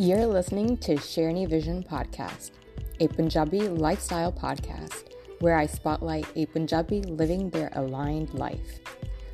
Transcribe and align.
You're 0.00 0.26
listening 0.26 0.76
to 0.76 0.94
Sherni 0.94 1.48
Vision 1.48 1.82
Podcast, 1.82 2.52
a 3.00 3.08
Punjabi 3.08 3.62
lifestyle 3.62 4.30
podcast 4.30 5.12
where 5.40 5.56
I 5.56 5.66
spotlight 5.66 6.24
a 6.36 6.46
Punjabi 6.46 7.02
living 7.02 7.50
their 7.50 7.72
aligned 7.72 8.32
life. 8.32 8.78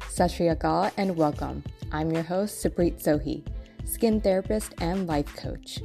Sat 0.09 0.31
Shri 0.31 0.47
Akal 0.47 0.91
and 0.97 1.19
welcome. 1.19 1.63
I'm 1.93 2.11
your 2.11 2.23
host, 2.23 2.65
Supreet 2.65 2.97
Sohi, 3.05 3.47
skin 3.85 4.23
therapist 4.23 4.73
and 4.81 5.07
life 5.07 5.37
coach. 5.37 5.81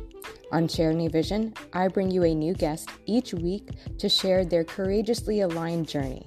On 0.54 0.66
Sherni 0.66 1.12
Vision, 1.12 1.54
I 1.74 1.90
bring 1.90 2.10
you 2.10 2.24
a 2.24 2.34
new 2.34 2.54
guest 2.54 2.90
each 3.06 3.34
week 3.34 3.72
to 3.98 4.08
share 4.08 4.46
their 4.46 4.64
courageously 4.64 5.42
aligned 5.42 5.90
journey. 5.90 6.26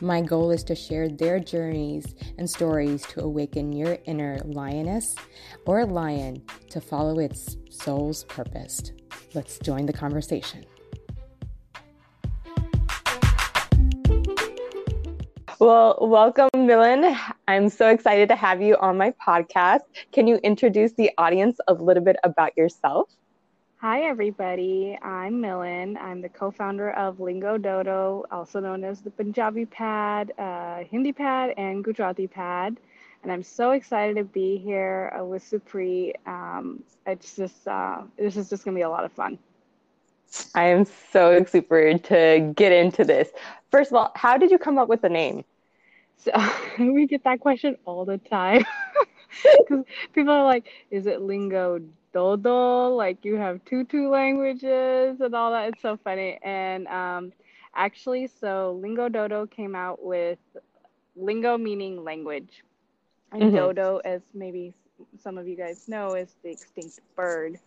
My 0.00 0.20
goal 0.20 0.52
is 0.52 0.62
to 0.64 0.76
share 0.76 1.08
their 1.08 1.40
journeys 1.40 2.14
and 2.38 2.48
stories 2.48 3.02
to 3.06 3.20
awaken 3.20 3.72
your 3.72 3.98
inner 4.04 4.38
lioness 4.44 5.16
or 5.66 5.84
lion 5.84 6.40
to 6.70 6.80
follow 6.80 7.18
its 7.18 7.56
soul's 7.68 8.22
purpose. 8.22 8.92
Let's 9.34 9.58
join 9.58 9.86
the 9.86 9.92
conversation. 9.92 10.64
Well, 15.58 15.98
welcome, 16.00 16.48
Milan. 16.54 17.18
I'm 17.48 17.68
so 17.68 17.88
excited 17.88 18.28
to 18.28 18.36
have 18.36 18.62
you 18.62 18.76
on 18.76 18.96
my 18.96 19.12
podcast. 19.26 19.80
Can 20.12 20.28
you 20.28 20.36
introduce 20.44 20.92
the 20.92 21.10
audience 21.18 21.58
a 21.66 21.74
little 21.74 22.04
bit 22.04 22.14
about 22.22 22.56
yourself? 22.56 23.10
Hi, 23.80 24.06
everybody. 24.06 24.98
I'm 25.02 25.40
Milan. 25.40 25.96
I'm 25.98 26.20
the 26.20 26.28
co 26.28 26.50
founder 26.50 26.90
of 26.90 27.20
Lingo 27.20 27.56
Dodo, 27.56 28.24
also 28.28 28.58
known 28.58 28.82
as 28.82 29.02
the 29.02 29.10
Punjabi 29.10 29.66
Pad, 29.66 30.32
uh, 30.36 30.78
Hindi 30.90 31.12
Pad, 31.12 31.54
and 31.56 31.84
Gujarati 31.84 32.26
Pad. 32.26 32.80
And 33.22 33.30
I'm 33.30 33.44
so 33.44 33.70
excited 33.70 34.16
to 34.16 34.24
be 34.24 34.58
here 34.58 35.16
uh, 35.16 35.24
with 35.24 35.48
Supri. 35.48 36.12
Um, 36.26 36.82
it's 37.06 37.36
just, 37.36 37.68
uh, 37.68 38.02
this 38.18 38.36
is 38.36 38.50
just 38.50 38.64
going 38.64 38.74
to 38.74 38.78
be 38.80 38.82
a 38.82 38.90
lot 38.90 39.04
of 39.04 39.12
fun. 39.12 39.38
I 40.56 40.64
am 40.64 40.84
so 40.84 41.44
super 41.44 41.96
to 41.96 42.52
get 42.56 42.72
into 42.72 43.04
this. 43.04 43.28
First 43.70 43.92
of 43.92 43.96
all, 43.96 44.10
how 44.16 44.36
did 44.36 44.50
you 44.50 44.58
come 44.58 44.76
up 44.76 44.88
with 44.88 45.02
the 45.02 45.08
name? 45.08 45.44
So 46.16 46.32
we 46.80 47.06
get 47.06 47.22
that 47.22 47.38
question 47.38 47.76
all 47.84 48.04
the 48.04 48.18
time 48.18 48.64
because 49.58 49.84
people 50.12 50.32
are 50.32 50.44
like, 50.44 50.66
"Is 50.90 51.06
it 51.06 51.22
Lingo 51.22 51.80
Dodo, 52.12 52.88
like 52.88 53.24
you 53.24 53.36
have 53.36 53.64
two 53.64 53.84
two 53.84 54.08
languages 54.08 55.20
and 55.20 55.34
all 55.34 55.52
that. 55.52 55.68
It's 55.68 55.82
so 55.82 55.98
funny. 56.02 56.38
And 56.42 56.86
um, 56.88 57.32
actually, 57.74 58.28
so 58.40 58.78
Lingo 58.80 59.08
Dodo 59.08 59.46
came 59.46 59.74
out 59.74 60.04
with 60.04 60.38
lingo 61.16 61.58
meaning 61.58 62.04
language, 62.04 62.64
and 63.32 63.42
mm-hmm. 63.42 63.56
dodo, 63.56 63.98
as 64.04 64.22
maybe 64.34 64.74
some 65.20 65.38
of 65.38 65.46
you 65.46 65.56
guys 65.56 65.88
know, 65.88 66.14
is 66.14 66.34
the 66.42 66.50
extinct 66.50 67.00
bird. 67.14 67.58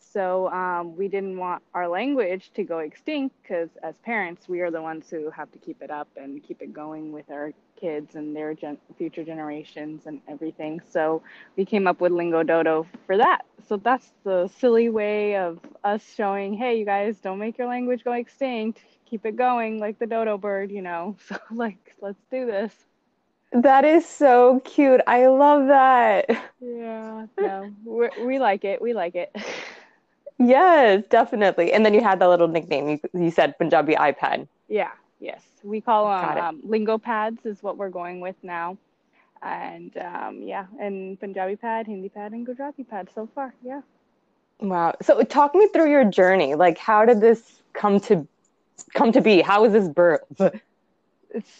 So 0.00 0.48
um, 0.50 0.96
we 0.96 1.08
didn't 1.08 1.36
want 1.36 1.62
our 1.74 1.88
language 1.88 2.50
to 2.54 2.64
go 2.64 2.78
extinct 2.78 3.36
because, 3.42 3.68
as 3.82 3.98
parents, 3.98 4.48
we 4.48 4.60
are 4.60 4.70
the 4.70 4.80
ones 4.80 5.10
who 5.10 5.30
have 5.30 5.50
to 5.52 5.58
keep 5.58 5.82
it 5.82 5.90
up 5.90 6.08
and 6.16 6.42
keep 6.42 6.62
it 6.62 6.72
going 6.72 7.12
with 7.12 7.30
our 7.30 7.52
kids 7.78 8.16
and 8.16 8.36
their 8.36 8.54
gen- 8.54 8.78
future 8.98 9.24
generations 9.24 10.06
and 10.06 10.20
everything. 10.28 10.80
So 10.88 11.22
we 11.56 11.64
came 11.64 11.86
up 11.86 12.00
with 12.00 12.12
Lingo 12.12 12.42
Dodo 12.42 12.86
for 13.06 13.16
that. 13.18 13.42
So 13.66 13.76
that's 13.76 14.12
the 14.24 14.48
silly 14.48 14.88
way 14.90 15.36
of 15.36 15.60
us 15.84 16.14
showing, 16.14 16.54
hey, 16.54 16.78
you 16.78 16.84
guys, 16.84 17.20
don't 17.20 17.38
make 17.38 17.58
your 17.58 17.68
language 17.68 18.04
go 18.04 18.12
extinct. 18.12 18.80
Keep 19.06 19.26
it 19.26 19.36
going 19.36 19.78
like 19.78 19.98
the 19.98 20.06
dodo 20.06 20.38
bird, 20.38 20.70
you 20.70 20.82
know. 20.82 21.16
So 21.28 21.36
like, 21.50 21.94
let's 22.00 22.24
do 22.30 22.46
this. 22.46 22.74
That 23.52 23.84
is 23.84 24.06
so 24.06 24.60
cute. 24.64 25.00
I 25.06 25.26
love 25.26 25.68
that. 25.68 26.28
Yeah, 26.60 27.26
no, 27.38 27.74
we 27.84 28.08
we 28.24 28.38
like 28.38 28.64
it. 28.64 28.80
We 28.80 28.94
like 28.94 29.14
it. 29.14 29.30
Yes, 30.38 31.04
definitely. 31.08 31.72
And 31.72 31.84
then 31.84 31.94
you 31.94 32.02
had 32.02 32.18
the 32.20 32.28
little 32.28 32.48
nickname. 32.48 32.88
You, 32.88 32.98
you 33.14 33.30
said 33.30 33.56
Punjabi 33.58 33.94
iPad. 33.94 34.48
Yeah, 34.68 34.90
yes. 35.20 35.42
We 35.62 35.80
call 35.80 36.06
them 36.06 36.38
um, 36.38 36.60
lingo 36.64 36.98
pads, 36.98 37.44
is 37.44 37.62
what 37.62 37.76
we're 37.76 37.90
going 37.90 38.20
with 38.20 38.36
now. 38.42 38.78
And 39.42 39.96
um, 39.98 40.42
yeah, 40.42 40.66
and 40.80 41.18
Punjabi 41.20 41.56
pad, 41.56 41.86
Hindi 41.86 42.08
pad, 42.08 42.32
and 42.32 42.44
Gujarati 42.44 42.84
pad 42.84 43.08
so 43.14 43.28
far. 43.34 43.54
Yeah. 43.64 43.82
Wow. 44.60 44.94
So 45.02 45.22
talk 45.22 45.54
me 45.54 45.68
through 45.68 45.90
your 45.90 46.04
journey. 46.04 46.54
Like, 46.54 46.78
how 46.78 47.04
did 47.04 47.20
this 47.20 47.62
come 47.72 48.00
to 48.00 48.26
come 48.94 49.12
to 49.12 49.20
be? 49.20 49.40
How 49.40 49.62
was 49.62 49.72
this 49.72 49.88
birth? 49.88 50.22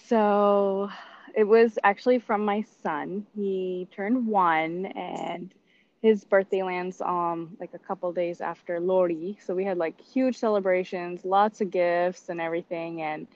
so 0.08 0.90
it 1.34 1.44
was 1.44 1.78
actually 1.84 2.18
from 2.18 2.44
my 2.44 2.64
son. 2.82 3.26
He 3.36 3.86
turned 3.94 4.26
one, 4.26 4.86
and 4.86 5.54
his 6.02 6.24
birthday 6.24 6.62
lands 6.62 7.00
um 7.00 7.56
like 7.60 7.74
a 7.74 7.78
couple 7.78 8.12
days 8.12 8.40
after 8.40 8.80
Lohri. 8.80 9.36
So 9.44 9.54
we 9.54 9.64
had 9.64 9.78
like 9.78 10.00
huge 10.00 10.36
celebrations, 10.36 11.24
lots 11.24 11.60
of 11.60 11.70
gifts 11.70 12.28
and 12.28 12.40
everything. 12.40 13.02
And 13.02 13.26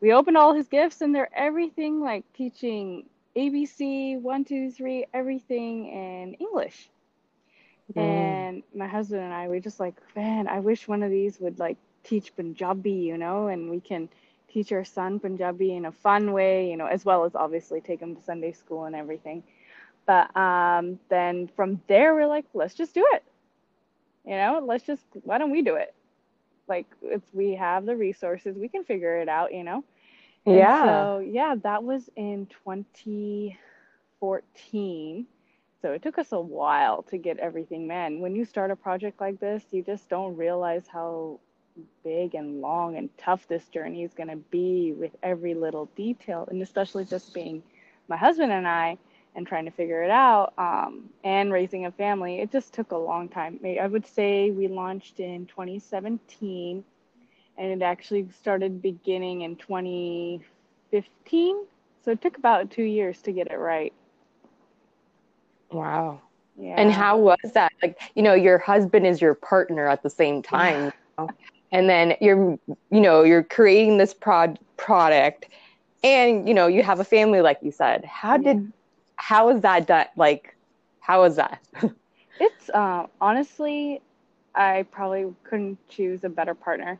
we 0.00 0.12
opened 0.12 0.36
all 0.36 0.54
his 0.54 0.68
gifts 0.68 1.00
and 1.00 1.14
they're 1.14 1.30
everything 1.34 2.00
like 2.00 2.24
teaching 2.32 3.04
ABC, 3.36 4.20
one, 4.20 4.44
two, 4.44 4.70
three, 4.70 5.06
everything 5.12 5.86
in 5.88 6.34
English. 6.34 6.88
Mm. 7.94 8.00
And 8.00 8.62
my 8.74 8.86
husband 8.86 9.22
and 9.22 9.34
I, 9.34 9.48
we 9.48 9.60
just 9.60 9.78
like, 9.78 9.94
man, 10.14 10.48
I 10.48 10.60
wish 10.60 10.88
one 10.88 11.02
of 11.02 11.10
these 11.10 11.38
would 11.40 11.58
like 11.58 11.76
teach 12.02 12.34
Punjabi, 12.34 12.92
you 12.92 13.18
know, 13.18 13.48
and 13.48 13.70
we 13.70 13.80
can 13.80 14.08
teach 14.48 14.72
our 14.72 14.84
son 14.84 15.20
Punjabi 15.20 15.74
in 15.74 15.84
a 15.84 15.92
fun 15.92 16.32
way, 16.32 16.70
you 16.70 16.76
know, 16.76 16.86
as 16.86 17.04
well 17.04 17.24
as 17.24 17.34
obviously 17.34 17.80
take 17.80 18.00
him 18.00 18.16
to 18.16 18.22
Sunday 18.22 18.52
school 18.52 18.84
and 18.84 18.96
everything. 18.96 19.42
But 20.06 20.34
um, 20.36 20.98
then 21.08 21.48
from 21.56 21.80
there, 21.88 22.14
we're 22.14 22.26
like, 22.26 22.44
let's 22.54 22.74
just 22.74 22.94
do 22.94 23.06
it. 23.12 23.24
You 24.24 24.36
know, 24.36 24.62
let's 24.64 24.84
just, 24.84 25.04
why 25.24 25.38
don't 25.38 25.50
we 25.50 25.62
do 25.62 25.76
it? 25.76 25.94
Like, 26.68 26.86
if 27.02 27.22
we 27.32 27.54
have 27.54 27.86
the 27.86 27.96
resources, 27.96 28.58
we 28.58 28.68
can 28.68 28.84
figure 28.84 29.20
it 29.20 29.28
out, 29.28 29.54
you 29.54 29.64
know? 29.64 29.84
And 30.46 30.56
yeah. 30.56 30.82
So, 30.82 31.18
yeah, 31.18 31.54
that 31.62 31.84
was 31.84 32.08
in 32.16 32.46
2014. 32.46 35.26
So 35.82 35.92
it 35.92 36.02
took 36.02 36.18
us 36.18 36.32
a 36.32 36.40
while 36.40 37.02
to 37.04 37.18
get 37.18 37.38
everything, 37.38 37.86
man. 37.86 38.20
When 38.20 38.34
you 38.34 38.44
start 38.44 38.70
a 38.70 38.76
project 38.76 39.20
like 39.20 39.40
this, 39.40 39.64
you 39.70 39.82
just 39.82 40.08
don't 40.08 40.36
realize 40.36 40.86
how 40.88 41.40
big 42.02 42.34
and 42.34 42.60
long 42.60 42.96
and 42.96 43.10
tough 43.18 43.46
this 43.48 43.68
journey 43.68 44.02
is 44.02 44.14
going 44.14 44.30
to 44.30 44.36
be 44.36 44.92
with 44.92 45.14
every 45.22 45.54
little 45.54 45.86
detail. 45.96 46.48
And 46.50 46.62
especially 46.62 47.04
just 47.04 47.34
being 47.34 47.62
my 48.08 48.16
husband 48.16 48.52
and 48.52 48.66
I, 48.66 48.98
and 49.36 49.46
trying 49.46 49.66
to 49.66 49.70
figure 49.70 50.02
it 50.02 50.10
out 50.10 50.52
um, 50.58 51.08
and 51.22 51.52
raising 51.52 51.86
a 51.86 51.92
family. 51.92 52.40
It 52.40 52.50
just 52.50 52.72
took 52.72 52.90
a 52.90 52.96
long 52.96 53.28
time. 53.28 53.60
I 53.64 53.86
would 53.86 54.06
say 54.06 54.50
we 54.50 54.66
launched 54.66 55.20
in 55.20 55.46
2017 55.46 56.82
and 57.58 57.70
it 57.70 57.80
actually 57.84 58.26
started 58.40 58.82
beginning 58.82 59.42
in 59.42 59.54
2015 59.56 61.66
so 62.06 62.12
it 62.12 62.22
took 62.22 62.38
about 62.38 62.70
two 62.70 62.84
years 62.84 63.20
to 63.22 63.32
get 63.32 63.50
it 63.50 63.58
right. 63.58 63.92
Wow. 65.72 66.20
Yeah. 66.58 66.76
and 66.78 66.90
how 66.90 67.18
was 67.18 67.36
that? 67.52 67.72
Like 67.82 68.00
you 68.14 68.22
know 68.22 68.32
your 68.32 68.58
husband 68.58 69.06
is 69.06 69.20
your 69.20 69.34
partner 69.34 69.88
at 69.88 70.02
the 70.02 70.08
same 70.08 70.40
time 70.40 70.86
you 70.86 70.92
know? 71.18 71.28
and 71.72 71.90
then 71.90 72.14
you're 72.20 72.58
you 72.66 73.00
know 73.00 73.24
you're 73.24 73.42
creating 73.42 73.98
this 73.98 74.14
prod 74.14 74.58
product 74.78 75.48
and 76.02 76.48
you 76.48 76.54
know 76.54 76.66
you 76.66 76.82
have 76.82 77.00
a 77.00 77.04
family 77.04 77.42
like 77.42 77.58
you 77.60 77.72
said. 77.72 78.06
How 78.06 78.36
yeah. 78.36 78.54
did 78.54 78.72
how 79.16 79.48
is 79.50 79.62
that 79.62 79.86
done? 79.86 80.06
Like, 80.16 80.54
how 81.00 81.24
is 81.24 81.36
that? 81.36 81.60
it's 82.40 82.70
uh, 82.70 83.06
honestly, 83.20 84.00
I 84.54 84.84
probably 84.90 85.34
couldn't 85.44 85.78
choose 85.88 86.24
a 86.24 86.28
better 86.28 86.54
partner. 86.54 86.98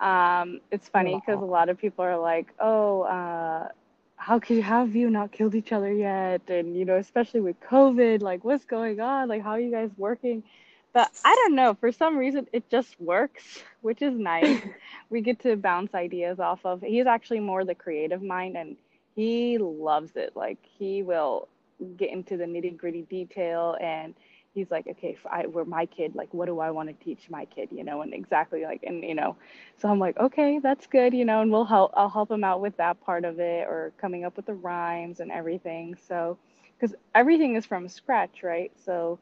Um, 0.00 0.60
it's 0.70 0.88
funny 0.88 1.14
because 1.14 1.40
wow. 1.40 1.44
a 1.46 1.50
lot 1.50 1.68
of 1.68 1.78
people 1.78 2.04
are 2.04 2.18
like, 2.18 2.54
"Oh, 2.60 3.02
uh, 3.02 3.68
how 4.16 4.38
could 4.38 4.62
how 4.62 4.84
have 4.84 4.94
you 4.94 5.10
not 5.10 5.32
killed 5.32 5.54
each 5.54 5.72
other 5.72 5.92
yet?" 5.92 6.42
And 6.48 6.76
you 6.76 6.84
know, 6.84 6.96
especially 6.96 7.40
with 7.40 7.60
COVID, 7.60 8.22
like, 8.22 8.44
what's 8.44 8.64
going 8.64 9.00
on? 9.00 9.28
Like, 9.28 9.42
how 9.42 9.50
are 9.50 9.60
you 9.60 9.72
guys 9.72 9.90
working? 9.96 10.44
But 10.92 11.10
I 11.24 11.34
don't 11.34 11.54
know. 11.54 11.74
For 11.74 11.92
some 11.92 12.16
reason, 12.16 12.46
it 12.52 12.70
just 12.70 12.98
works, 13.00 13.62
which 13.82 14.02
is 14.02 14.14
nice. 14.14 14.60
we 15.10 15.20
get 15.20 15.40
to 15.40 15.56
bounce 15.56 15.94
ideas 15.94 16.40
off 16.40 16.60
of. 16.64 16.80
He's 16.80 17.06
actually 17.06 17.40
more 17.40 17.64
the 17.64 17.74
creative 17.74 18.22
mind, 18.22 18.56
and 18.56 18.76
he 19.18 19.58
loves 19.58 20.12
it. 20.14 20.36
Like 20.36 20.58
he 20.78 21.02
will 21.02 21.48
get 21.96 22.10
into 22.10 22.36
the 22.36 22.44
nitty 22.44 22.76
gritty 22.76 23.02
detail 23.02 23.76
and 23.80 24.14
he's 24.54 24.70
like, 24.70 24.86
okay, 24.86 25.08
if 25.08 25.26
I 25.26 25.46
were 25.46 25.64
my 25.64 25.86
kid, 25.86 26.14
like, 26.14 26.32
what 26.32 26.46
do 26.46 26.60
I 26.60 26.70
want 26.70 26.88
to 26.88 27.04
teach 27.04 27.28
my 27.28 27.44
kid, 27.44 27.68
you 27.72 27.82
know, 27.82 28.02
and 28.02 28.14
exactly 28.14 28.62
like, 28.62 28.84
and 28.84 29.02
you 29.02 29.16
know, 29.16 29.34
so 29.76 29.88
I'm 29.88 29.98
like, 29.98 30.16
okay, 30.18 30.60
that's 30.60 30.86
good, 30.86 31.14
you 31.14 31.24
know, 31.24 31.42
and 31.42 31.50
we'll 31.50 31.64
help, 31.64 31.92
I'll 31.96 32.08
help 32.08 32.30
him 32.30 32.44
out 32.44 32.60
with 32.60 32.76
that 32.76 33.00
part 33.00 33.24
of 33.24 33.40
it 33.40 33.66
or 33.66 33.92
coming 34.00 34.24
up 34.24 34.36
with 34.36 34.46
the 34.46 34.54
rhymes 34.54 35.18
and 35.18 35.32
everything. 35.32 35.96
So, 36.06 36.38
because 36.78 36.94
everything 37.12 37.56
is 37.56 37.66
from 37.66 37.88
scratch, 37.88 38.44
right? 38.44 38.70
So, 38.84 39.18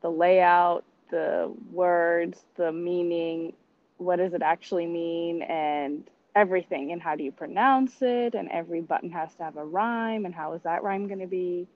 the 0.00 0.10
layout, 0.10 0.82
the 1.10 1.52
words, 1.72 2.42
the 2.56 2.72
meaning, 2.72 3.52
what 3.98 4.16
does 4.16 4.32
it 4.32 4.40
actually 4.42 4.86
mean, 4.86 5.42
and 5.42 6.04
everything 6.36 6.92
and 6.92 7.02
how 7.02 7.16
do 7.16 7.24
you 7.24 7.32
pronounce 7.32 8.02
it 8.02 8.34
and 8.34 8.50
every 8.50 8.82
button 8.82 9.10
has 9.10 9.34
to 9.36 9.44
have 9.44 9.56
a 9.58 9.64
rhyme 9.64 10.26
and 10.26 10.34
how 10.34 10.54
is 10.54 10.62
that 10.64 10.84
rhyme 10.84 11.08
going 11.08 11.20
to 11.20 11.28
be 11.28 11.68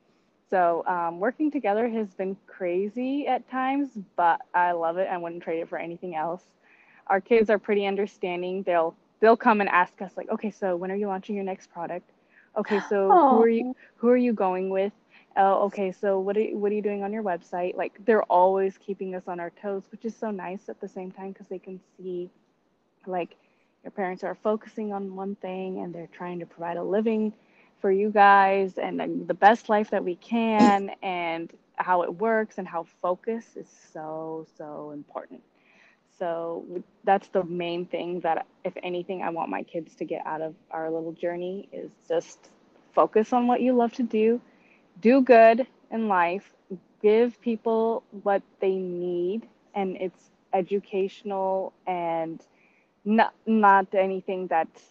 So 0.51 0.85
um, 0.87 1.21
working 1.21 1.51
together 1.51 1.89
has 1.89 2.15
been 2.15 2.37
crazy 2.47 3.27
at 3.29 3.49
times, 3.51 3.99
but 4.17 4.41
I 4.55 4.73
love 4.73 4.99
it. 4.99 5.09
I 5.11 5.19
wouldn't 5.19 5.43
trade 5.43 5.61
it 5.61 5.69
for 5.71 5.79
anything 5.79 6.17
else. 6.17 6.45
Our 7.09 7.21
kids 7.21 7.51
are 7.51 7.59
pretty 7.59 7.87
understanding. 7.87 8.65
They'll 8.65 8.97
they'll 9.21 9.37
come 9.37 9.61
and 9.61 9.71
ask 9.71 10.03
us 10.03 10.13
like, 10.17 10.31
okay, 10.31 10.51
so 10.51 10.77
when 10.77 10.91
are 10.93 10.97
you 10.97 11.09
launching 11.09 11.37
your 11.37 11.45
next 11.45 11.71
product? 11.71 12.11
Okay, 12.59 12.81
so 12.81 13.21
Aww. 13.21 13.29
who 13.29 13.41
are 13.43 13.49
you 13.49 13.75
who 13.97 14.09
are 14.09 14.17
you 14.17 14.33
going 14.35 14.71
with? 14.71 14.93
Oh, 15.37 15.67
okay, 15.67 15.93
so 15.93 16.21
what 16.21 16.37
are 16.37 16.41
you, 16.43 16.59
what 16.59 16.73
are 16.73 16.75
you 16.77 16.83
doing 16.83 17.05
on 17.05 17.13
your 17.13 17.25
website? 17.25 17.77
Like 17.77 17.99
they're 18.07 18.25
always 18.25 18.79
keeping 18.79 19.15
us 19.15 19.29
on 19.29 19.41
our 19.41 19.51
toes, 19.51 19.85
which 19.93 20.05
is 20.05 20.17
so 20.17 20.31
nice 20.31 20.69
at 20.69 20.81
the 20.81 20.89
same 20.89 21.13
time 21.13 21.33
because 21.33 21.49
they 21.49 21.59
can 21.61 21.81
see 21.97 22.31
like 23.07 23.37
your 23.85 23.91
parents 23.91 24.25
are 24.25 24.35
focusing 24.35 24.93
on 24.93 25.15
one 25.17 25.37
thing 25.37 25.79
and 25.81 25.95
they're 25.95 26.09
trying 26.13 26.41
to 26.41 26.47
provide 26.47 26.77
a 26.77 26.83
living 26.83 27.33
for 27.81 27.91
you 27.91 28.11
guys 28.11 28.79
and 28.79 29.01
um, 29.01 29.27
the 29.27 29.35
best 29.35 29.69
life 29.69 29.91
that 29.91 30.05
we 30.05 30.17
can 30.17 30.91
and 31.03 31.53
how 31.77 32.03
it 32.03 32.15
works 32.15 32.59
and 32.59 32.69
how 32.69 32.85
focus 33.03 33.57
is 33.57 33.69
so 33.93 34.47
so 34.57 34.91
important. 34.93 35.43
So 36.19 36.65
that's 37.05 37.29
the 37.29 37.45
main 37.45 37.87
thing 37.87 38.21
that 38.21 38.47
if 38.65 38.75
anything 38.83 39.23
i 39.23 39.31
want 39.31 39.51
my 39.51 39.63
kids 39.63 39.95
to 39.97 40.05
get 40.05 40.25
out 40.27 40.41
of 40.43 40.55
our 40.71 40.91
little 40.91 41.13
journey 41.13 41.69
is 41.73 41.91
just 42.09 42.51
focus 42.95 43.33
on 43.33 43.47
what 43.47 43.61
you 43.61 43.73
love 43.73 43.93
to 43.95 44.03
do 44.03 44.41
do 45.01 45.23
good 45.23 45.67
in 45.91 46.09
life 46.09 46.53
give 47.03 47.41
people 47.41 48.03
what 48.23 48.43
they 48.61 48.77
need 48.77 49.49
and 49.75 49.97
it's 49.97 50.31
educational 50.53 51.73
and 51.87 52.41
not 53.05 53.35
not 53.47 53.87
anything 53.95 54.47
that's 54.47 54.83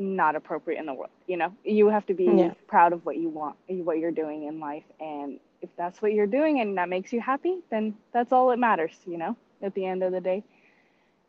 not 0.00 0.34
appropriate 0.34 0.80
in 0.80 0.86
the 0.86 0.94
world. 0.94 1.10
You 1.26 1.36
know, 1.36 1.54
you 1.62 1.88
have 1.88 2.06
to 2.06 2.14
be 2.14 2.24
yeah. 2.24 2.54
proud 2.66 2.92
of 2.92 3.04
what 3.04 3.18
you 3.18 3.28
want, 3.28 3.56
what 3.68 3.98
you're 3.98 4.10
doing 4.10 4.44
in 4.44 4.58
life. 4.58 4.84
And 4.98 5.38
if 5.60 5.68
that's 5.76 6.00
what 6.00 6.14
you're 6.14 6.26
doing 6.26 6.60
and 6.60 6.76
that 6.78 6.88
makes 6.88 7.12
you 7.12 7.20
happy, 7.20 7.58
then 7.70 7.94
that's 8.12 8.32
all 8.32 8.48
that 8.48 8.58
matters, 8.58 8.96
you 9.06 9.18
know, 9.18 9.36
at 9.62 9.74
the 9.74 9.84
end 9.84 10.02
of 10.02 10.12
the 10.12 10.20
day. 10.20 10.42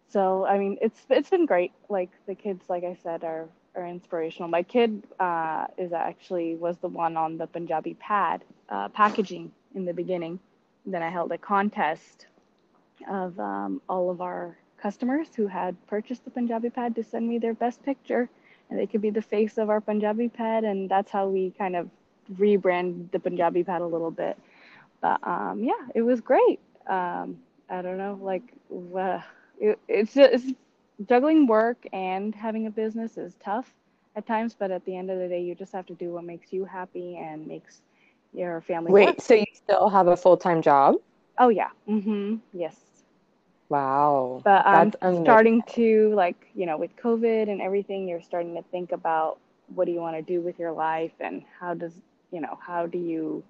So, 0.08 0.46
I 0.46 0.58
mean, 0.58 0.78
it's, 0.82 1.00
it's 1.10 1.30
been 1.30 1.46
great. 1.46 1.74
Like 1.90 2.10
the 2.28 2.36
kids, 2.36 2.64
like 2.70 2.84
I 2.84 2.98
said, 3.04 3.24
are, 3.24 3.48
are 3.76 3.88
inspirational. 3.88 4.48
My 4.48 4.64
kid 4.64 5.04
uh, 5.20 5.68
is 5.78 5.92
actually 5.94 6.56
was 6.56 6.78
the 6.78 6.88
one 6.88 7.18
on 7.18 7.38
the 7.38 7.48
Punjabi 7.48 7.96
pad 7.96 8.44
uh, 8.70 8.88
packaging 8.90 9.52
in 9.76 9.86
the 9.86 9.94
beginning. 9.94 10.40
Then 10.86 11.04
I 11.04 11.10
held 11.10 11.32
a 11.32 11.38
contest 11.38 12.28
of 13.10 13.38
um, 13.40 13.82
all 13.88 14.10
of 14.10 14.22
our 14.22 14.56
customers 14.82 15.28
who 15.36 15.48
had 15.48 15.76
purchased 15.88 16.26
the 16.26 16.32
Punjabi 16.32 16.70
pad 16.70 16.96
to 16.96 17.04
send 17.04 17.28
me 17.28 17.38
their 17.38 17.54
best 17.54 17.84
picture 17.84 18.30
and 18.72 18.80
they 18.80 18.88
could 18.88 19.02
be 19.02 19.10
the 19.10 19.22
face 19.22 19.58
of 19.58 19.70
our 19.70 19.82
Punjabi 19.82 20.30
pad, 20.30 20.64
and 20.64 20.90
that's 20.90 21.12
how 21.12 21.28
we 21.28 21.52
kind 21.58 21.76
of 21.76 21.90
rebrand 22.40 23.12
the 23.12 23.20
Punjabi 23.20 23.64
pad 23.64 23.82
a 23.82 23.86
little 23.86 24.10
bit. 24.10 24.38
But 25.02 25.20
um, 25.28 25.62
yeah, 25.62 25.88
it 25.94 26.02
was 26.02 26.22
great. 26.22 26.60
Um, 26.88 27.38
I 27.70 27.82
don't 27.82 27.98
know, 27.98 28.18
like 28.22 28.44
uh, 28.98 29.20
it, 29.60 29.78
it's 29.90 30.14
just 30.14 30.54
juggling 31.08 31.48
work 31.48 31.86
and 31.92 32.34
having 32.34 32.66
a 32.68 32.72
business 32.72 33.18
is 33.18 33.36
tough 33.44 33.74
at 34.16 34.26
times, 34.26 34.56
but 34.58 34.72
at 34.72 34.86
the 34.86 34.96
end 34.96 35.12
of 35.12 35.20
the 35.20 35.28
day, 35.28 35.42
you 35.42 35.54
just 35.54 35.74
have 35.74 35.86
to 35.88 35.94
do 35.96 36.14
what 36.14 36.24
makes 36.24 36.54
you 36.54 36.64
happy 36.64 37.18
and 37.18 37.46
makes 37.46 37.82
your 38.34 38.62
family. 38.62 38.92
Wait, 38.92 39.08
work. 39.08 39.22
so 39.22 39.34
you 39.34 39.46
still 39.54 39.90
have 39.90 40.08
a 40.08 40.16
full 40.16 40.38
time 40.38 40.62
job? 40.62 40.96
Oh 41.38 41.50
yeah. 41.50 41.70
Mm-hmm. 41.90 42.36
Yes. 42.54 42.91
Wow. 43.72 44.42
But 44.44 44.66
I'm 44.66 44.92
um, 45.02 45.24
starting 45.24 45.62
to 45.76 46.14
like, 46.14 46.48
you 46.54 46.66
know, 46.66 46.78
with 46.78 46.94
COVID 46.98 47.50
and 47.50 47.62
everything, 47.62 48.06
you're 48.06 48.22
starting 48.22 48.54
to 48.56 48.64
think 48.64 48.92
about 48.92 49.40
what 49.74 49.86
do 49.86 49.94
you 49.94 50.02
want 50.02 50.18
to 50.18 50.22
do 50.22 50.42
with 50.42 50.60
your 50.60 50.74
life 50.74 51.14
and 51.22 51.44
how 51.58 51.74
does, 51.74 51.94
you 52.34 52.42
know, 52.42 52.60
how 52.62 52.86
do 52.86 52.98
you 52.98 53.44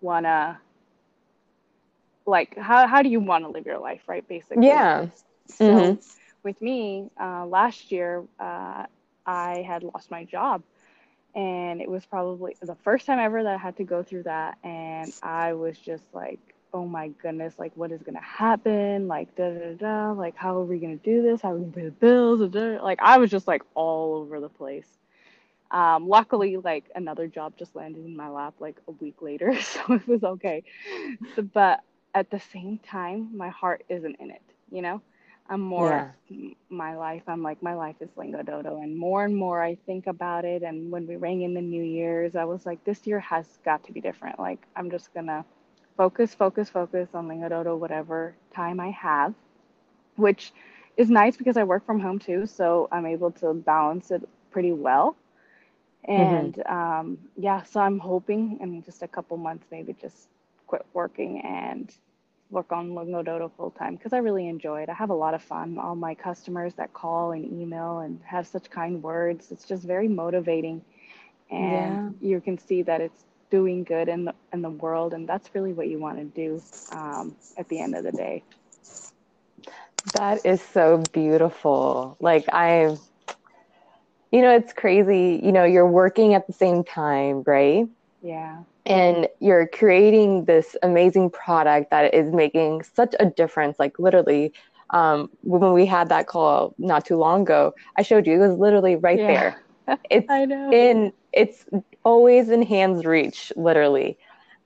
want 0.00 0.26
to 0.26 0.58
like 2.26 2.58
how 2.58 2.88
how 2.88 3.02
do 3.02 3.08
you 3.08 3.20
want 3.20 3.44
to 3.44 3.50
live 3.50 3.64
your 3.64 3.78
life, 3.78 4.00
right? 4.08 4.26
Basically. 4.26 4.66
Yeah. 4.66 5.06
So 5.46 5.64
mm-hmm. 5.64 6.00
with 6.42 6.60
me, 6.60 7.08
uh, 7.20 7.46
last 7.46 7.92
year, 7.92 8.24
uh, 8.40 8.86
I 9.24 9.64
had 9.64 9.84
lost 9.84 10.10
my 10.10 10.24
job 10.24 10.64
and 11.36 11.80
it 11.80 11.88
was 11.88 12.04
probably 12.04 12.56
the 12.60 12.74
first 12.82 13.06
time 13.06 13.20
ever 13.20 13.44
that 13.44 13.54
I 13.54 13.58
had 13.58 13.76
to 13.76 13.84
go 13.84 14.02
through 14.02 14.24
that 14.24 14.58
and 14.64 15.12
I 15.22 15.52
was 15.52 15.78
just 15.78 16.02
like 16.12 16.51
oh 16.74 16.86
my 16.86 17.08
goodness, 17.08 17.54
like 17.58 17.72
what 17.76 17.92
is 17.92 18.02
gonna 18.02 18.20
happen? 18.22 19.08
Like 19.08 19.34
da 19.36 19.50
da 19.50 19.74
da. 19.74 20.12
Like 20.12 20.36
how 20.36 20.58
are 20.58 20.64
we 20.64 20.78
gonna 20.78 20.96
do 20.96 21.22
this? 21.22 21.42
How 21.42 21.52
are 21.52 21.56
we 21.56 21.60
gonna 21.60 21.72
pay 21.72 21.84
the 21.84 21.90
bills? 21.90 22.40
Like 22.82 22.98
I 23.02 23.18
was 23.18 23.30
just 23.30 23.46
like 23.46 23.62
all 23.74 24.16
over 24.16 24.40
the 24.40 24.48
place. 24.48 24.86
Um, 25.70 26.06
luckily, 26.08 26.58
like 26.58 26.84
another 26.94 27.26
job 27.26 27.54
just 27.58 27.74
landed 27.74 28.04
in 28.04 28.16
my 28.16 28.28
lap 28.28 28.54
like 28.60 28.76
a 28.88 28.92
week 28.92 29.22
later, 29.22 29.58
so 29.60 29.80
it 29.94 30.06
was 30.06 30.22
okay. 30.22 30.64
So, 31.34 31.42
but 31.42 31.80
at 32.14 32.30
the 32.30 32.40
same 32.40 32.78
time, 32.78 33.36
my 33.36 33.48
heart 33.48 33.84
isn't 33.88 34.16
in 34.20 34.30
it. 34.30 34.42
You 34.70 34.82
know, 34.82 35.02
I'm 35.48 35.60
more 35.60 36.14
yeah. 36.28 36.50
my 36.68 36.96
life. 36.96 37.22
I'm 37.26 37.42
like 37.42 37.62
my 37.62 37.74
life 37.74 37.96
is 38.00 38.10
Lingo 38.16 38.42
Dodo, 38.42 38.80
and 38.80 38.96
more 38.96 39.24
and 39.24 39.34
more 39.34 39.62
I 39.62 39.76
think 39.86 40.06
about 40.06 40.44
it. 40.44 40.62
And 40.62 40.90
when 40.90 41.06
we 41.06 41.16
rang 41.16 41.42
in 41.42 41.54
the 41.54 41.62
New 41.62 41.82
Year's, 41.82 42.36
I 42.36 42.44
was 42.44 42.66
like, 42.66 42.84
this 42.84 43.06
year 43.06 43.20
has 43.20 43.58
got 43.64 43.82
to 43.84 43.92
be 43.92 44.00
different. 44.00 44.38
Like 44.38 44.66
I'm 44.76 44.90
just 44.90 45.12
gonna 45.14 45.44
focus, 45.96 46.34
focus, 46.34 46.68
focus 46.68 47.08
on 47.14 47.28
Lingo 47.28 47.48
Dodo 47.48 47.76
whatever 47.76 48.34
time 48.54 48.80
I 48.80 48.90
have, 48.90 49.34
which 50.16 50.52
is 50.96 51.10
nice 51.10 51.36
because 51.36 51.56
I 51.56 51.64
work 51.64 51.86
from 51.86 52.00
home 52.00 52.18
too, 52.18 52.46
so 52.46 52.88
I'm 52.92 53.06
able 53.06 53.30
to 53.32 53.54
balance 53.54 54.10
it 54.10 54.28
pretty 54.50 54.72
well. 54.72 55.16
Mm-hmm. 56.08 56.22
And 56.22 56.54
mm-hmm. 56.54 56.74
um, 56.74 57.18
yeah, 57.36 57.62
so 57.62 57.80
I'm 57.80 57.98
hoping 57.98 58.58
in 58.60 58.82
just 58.82 59.02
a 59.02 59.08
couple 59.08 59.36
months 59.36 59.66
maybe 59.70 59.94
just 60.00 60.28
quit 60.66 60.84
working 60.92 61.40
and 61.42 61.94
work 62.50 62.70
on 62.70 62.94
Lingo 62.94 63.22
Dodo 63.22 63.50
full 63.56 63.70
time 63.70 63.96
because 63.96 64.12
I 64.12 64.18
really 64.18 64.48
enjoy 64.48 64.82
it. 64.82 64.88
I 64.88 64.94
have 64.94 65.10
a 65.10 65.14
lot 65.14 65.34
of 65.34 65.42
fun. 65.42 65.78
All 65.78 65.94
my 65.94 66.14
customers 66.14 66.74
that 66.74 66.92
call 66.92 67.32
and 67.32 67.44
email 67.60 68.00
and 68.00 68.20
have 68.24 68.46
such 68.46 68.70
kind 68.70 69.02
words, 69.02 69.50
it's 69.50 69.64
just 69.64 69.84
very 69.84 70.08
motivating. 70.08 70.82
And 71.50 72.16
yeah. 72.20 72.30
you 72.30 72.40
can 72.40 72.58
see 72.58 72.82
that 72.82 73.00
it's 73.00 73.24
doing 73.52 73.84
good 73.84 74.08
in 74.08 74.24
the 74.24 74.34
in 74.52 74.62
the 74.62 74.70
world, 74.70 75.12
and 75.12 75.28
that's 75.28 75.54
really 75.54 75.74
what 75.74 75.86
you 75.86 75.98
want 75.98 76.16
to 76.18 76.24
do 76.24 76.60
um, 76.90 77.36
at 77.58 77.68
the 77.68 77.78
end 77.78 77.94
of 77.94 78.02
the 78.02 78.10
day. 78.10 78.42
That 80.14 80.44
is 80.44 80.60
so 80.62 81.02
beautiful. 81.12 82.16
Like 82.18 82.46
I, 82.50 82.96
you 84.32 84.40
know, 84.40 84.56
it's 84.56 84.72
crazy. 84.72 85.38
You 85.44 85.52
know, 85.52 85.64
you're 85.64 85.86
working 85.86 86.32
at 86.32 86.46
the 86.46 86.54
same 86.54 86.82
time, 86.82 87.44
right? 87.46 87.86
Yeah. 88.22 88.62
And 88.86 89.28
you're 89.38 89.68
creating 89.68 90.46
this 90.46 90.74
amazing 90.82 91.30
product 91.30 91.90
that 91.90 92.14
is 92.14 92.32
making 92.32 92.82
such 92.82 93.14
a 93.20 93.26
difference. 93.26 93.78
Like 93.78 93.98
literally, 93.98 94.54
um, 94.90 95.28
when 95.42 95.72
we 95.74 95.84
had 95.84 96.08
that 96.08 96.26
call 96.26 96.74
not 96.78 97.04
too 97.04 97.16
long 97.16 97.42
ago, 97.42 97.74
I 97.96 98.02
showed 98.02 98.26
you 98.26 98.42
it 98.42 98.48
was 98.48 98.58
literally 98.58 98.96
right 98.96 99.18
yeah. 99.18 99.26
there. 99.26 99.58
It's 100.10 100.30
in 100.30 101.12
it's 101.32 101.64
always 102.04 102.50
in 102.50 102.62
hands 102.62 103.04
reach, 103.04 103.52
literally. 103.56 104.18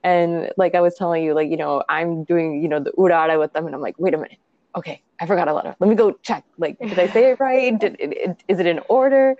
And 0.03 0.51
like 0.57 0.75
I 0.75 0.81
was 0.81 0.95
telling 0.95 1.23
you, 1.23 1.33
like, 1.33 1.49
you 1.49 1.57
know, 1.57 1.83
I'm 1.89 2.23
doing, 2.23 2.61
you 2.61 2.69
know, 2.69 2.79
the 2.79 2.91
urara 2.91 3.39
with 3.39 3.53
them 3.53 3.65
and 3.65 3.75
I'm 3.75 3.81
like, 3.81 3.95
wait 3.97 4.13
a 4.13 4.17
minute. 4.17 4.37
Okay, 4.75 5.01
I 5.19 5.25
forgot 5.25 5.47
a 5.47 5.53
letter. 5.53 5.75
Let 5.79 5.89
me 5.89 5.95
go 5.95 6.11
check. 6.21 6.43
Like, 6.57 6.77
did 6.79 6.99
I 6.99 7.07
say 7.07 7.31
it 7.31 7.39
right? 7.39 7.77
Did, 7.77 7.95
it, 7.99 8.43
is 8.47 8.59
it 8.59 8.67
in 8.67 8.79
order? 8.89 9.35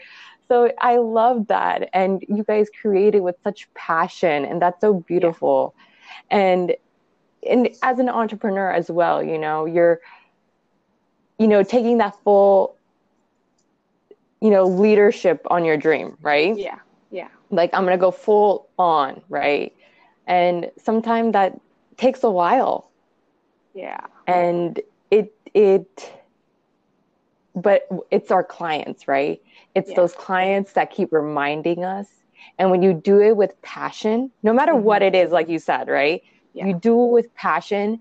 So 0.48 0.72
I 0.80 0.98
love 0.98 1.48
that. 1.48 1.90
And 1.94 2.24
you 2.28 2.44
guys 2.44 2.68
created 2.82 3.20
with 3.22 3.36
such 3.44 3.72
passion 3.74 4.46
and 4.46 4.62
that's 4.62 4.82
so 4.82 4.94
beautiful. 4.94 5.76
Yeah. 6.32 6.38
And 6.38 6.76
and 7.48 7.70
as 7.84 8.00
an 8.00 8.10
entrepreneur 8.10 8.72
as 8.72 8.90
well, 8.90 9.24
you 9.24 9.38
know, 9.38 9.66
you're 9.66 10.00
you 11.38 11.48
know, 11.48 11.62
taking 11.62 12.00
that 12.00 12.16
full 12.24 12.78
you 14.42 14.50
know, 14.50 14.66
leadership 14.66 15.46
on 15.50 15.66
your 15.66 15.78
dream, 15.78 16.18
right? 16.22 16.58
Yeah. 16.58 16.80
Like 17.50 17.72
I'm 17.74 17.86
to 17.98 18.02
go 18.02 18.12
full 18.12 18.70
on, 18.78 19.22
right? 19.30 19.74
And 20.26 20.72
sometimes 20.78 21.34
that 21.34 21.60
takes 21.98 22.24
a 22.24 22.30
while. 22.30 22.92
Yeah. 23.74 24.06
And 24.26 24.80
it 25.12 25.34
it 25.54 26.12
but 27.56 27.88
it's 28.12 28.30
our 28.30 28.44
clients, 28.44 29.08
right? 29.08 29.42
It's 29.74 29.90
yeah. 29.90 29.96
those 29.96 30.14
clients 30.14 30.74
that 30.74 30.92
keep 30.92 31.12
reminding 31.12 31.84
us. 31.84 32.08
And 32.60 32.70
when 32.70 32.82
you 32.82 32.94
do 32.94 33.20
it 33.20 33.36
with 33.36 33.60
passion, 33.62 34.32
no 34.44 34.54
matter 34.54 34.74
mm-hmm. 34.74 34.84
what 34.84 35.02
it 35.02 35.16
is, 35.16 35.32
like 35.32 35.50
you 35.50 35.60
said, 35.60 35.88
right? 35.88 36.22
Yeah. 36.54 36.68
You 36.68 36.74
do 36.74 37.04
it 37.06 37.12
with 37.12 37.34
passion, 37.36 38.00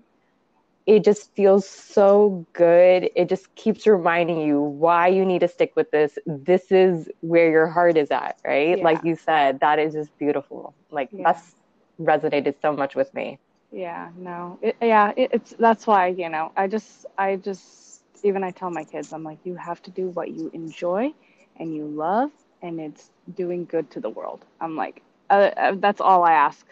it 0.87 1.03
just 1.05 1.35
feels 1.35 1.67
so 1.69 2.47
good. 2.53 3.11
It 3.15 3.29
just 3.29 3.53
keeps 3.55 3.87
reminding 3.87 4.41
you 4.41 4.61
why 4.61 5.09
you 5.09 5.25
need 5.25 5.41
to 5.41 5.49
stick 5.49 5.73
with 5.75 5.91
this. 5.91 6.17
This 6.25 6.71
is 6.71 7.09
where 7.21 7.51
your 7.51 7.67
heart 7.67 7.97
is 7.97 8.11
at, 8.11 8.37
right? 8.45 8.79
Yeah. 8.79 8.83
Like 8.85 9.03
you 9.05 9.15
said, 9.15 9.59
that 9.61 9.79
is 9.79 9.93
just 9.93 10.17
beautiful. 10.19 10.75
Like 10.91 11.11
yeah. 11.11 11.25
that's 11.25 11.55
resonated 11.99 12.55
so 12.61 12.73
much 12.73 12.95
with 12.95 13.13
me. 13.13 13.39
Yeah, 13.71 14.09
no, 14.17 14.59
it, 14.63 14.77
yeah, 14.81 15.13
it, 15.17 15.31
it's 15.33 15.55
that's 15.59 15.87
why 15.87 16.07
you 16.07 16.29
know 16.29 16.51
I 16.57 16.67
just 16.67 17.05
I 17.17 17.37
just 17.37 18.03
even 18.23 18.43
I 18.43 18.51
tell 18.51 18.71
my 18.71 18.85
kids 18.85 19.13
I'm 19.13 19.23
like 19.23 19.39
you 19.45 19.55
have 19.55 19.81
to 19.83 19.91
do 19.91 20.09
what 20.09 20.31
you 20.31 20.49
enjoy 20.53 21.13
and 21.57 21.75
you 21.75 21.85
love 21.85 22.31
and 22.63 22.79
it's 22.79 23.11
doing 23.35 23.65
good 23.65 23.91
to 23.91 23.99
the 24.01 24.09
world. 24.09 24.45
I'm 24.61 24.75
like 24.77 25.03
uh, 25.29 25.51
uh, 25.57 25.75
that's 25.77 26.01
all 26.01 26.23
I 26.23 26.33
ask 26.33 26.65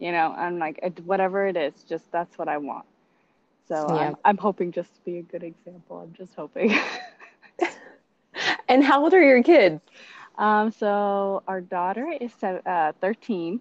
You 0.00 0.12
know, 0.12 0.34
I'm 0.36 0.58
like, 0.58 0.80
whatever 1.06 1.46
it 1.46 1.56
is, 1.56 1.84
just 1.84 2.10
that's 2.12 2.38
what 2.38 2.48
I 2.48 2.58
want. 2.58 2.86
So 3.68 3.86
yeah. 3.88 4.08
I'm, 4.08 4.16
I'm 4.24 4.36
hoping 4.36 4.72
just 4.72 4.94
to 4.94 5.00
be 5.04 5.18
a 5.18 5.22
good 5.22 5.42
example. 5.42 5.98
I'm 5.98 6.14
just 6.14 6.34
hoping. 6.34 6.76
and 8.68 8.82
how 8.82 9.02
old 9.02 9.14
are 9.14 9.22
your 9.22 9.42
kids? 9.42 9.80
Um, 10.36 10.70
so 10.70 11.42
our 11.46 11.60
daughter 11.60 12.08
is 12.20 12.32
uh, 12.42 12.92
13 13.00 13.60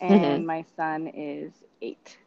and 0.00 0.20
mm-hmm. 0.20 0.46
my 0.46 0.64
son 0.76 1.08
is 1.08 1.52
eight. 1.82 2.18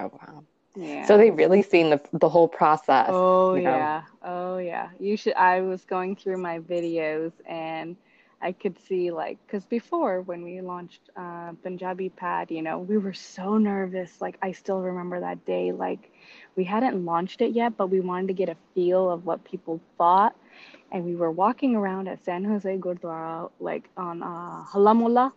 Oh, 0.00 0.10
wow. 0.12 0.44
Yeah. 0.74 1.04
So 1.04 1.18
they've 1.18 1.36
really 1.36 1.62
seen 1.62 1.90
the 1.90 2.00
the 2.14 2.30
whole 2.30 2.48
process. 2.48 3.08
Oh 3.10 3.54
you 3.54 3.62
know? 3.62 3.76
yeah. 3.76 4.02
Oh 4.22 4.56
yeah. 4.56 4.88
You 4.98 5.18
should 5.18 5.34
I 5.34 5.60
was 5.60 5.84
going 5.84 6.16
through 6.16 6.38
my 6.38 6.60
videos 6.60 7.32
and 7.44 7.94
I 8.42 8.52
could 8.52 8.78
see 8.78 9.10
like 9.10 9.38
cuz 9.48 9.64
before 9.66 10.22
when 10.22 10.42
we 10.42 10.60
launched 10.60 11.10
uh 11.16 11.52
Punjabi 11.62 12.10
pad, 12.10 12.50
you 12.50 12.62
know, 12.62 12.78
we 12.80 12.98
were 12.98 13.14
so 13.14 13.58
nervous. 13.58 14.20
Like 14.20 14.38
I 14.42 14.52
still 14.52 14.80
remember 14.80 15.20
that 15.20 15.44
day 15.44 15.72
like 15.72 16.10
we 16.56 16.64
hadn't 16.64 17.04
launched 17.04 17.40
it 17.40 17.52
yet, 17.52 17.76
but 17.76 17.88
we 17.88 18.00
wanted 18.00 18.28
to 18.28 18.34
get 18.34 18.48
a 18.48 18.56
feel 18.74 19.10
of 19.10 19.26
what 19.26 19.44
people 19.44 19.80
thought 19.98 20.36
and 20.92 21.04
we 21.04 21.16
were 21.16 21.30
walking 21.30 21.74
around 21.74 22.08
at 22.08 22.24
San 22.24 22.44
Jose 22.44 22.78
Gurdwara 22.78 23.50
like 23.60 23.88
on 23.96 24.22
uh 24.22 24.64
Hola 24.64 24.94
Mohalla 24.94 25.32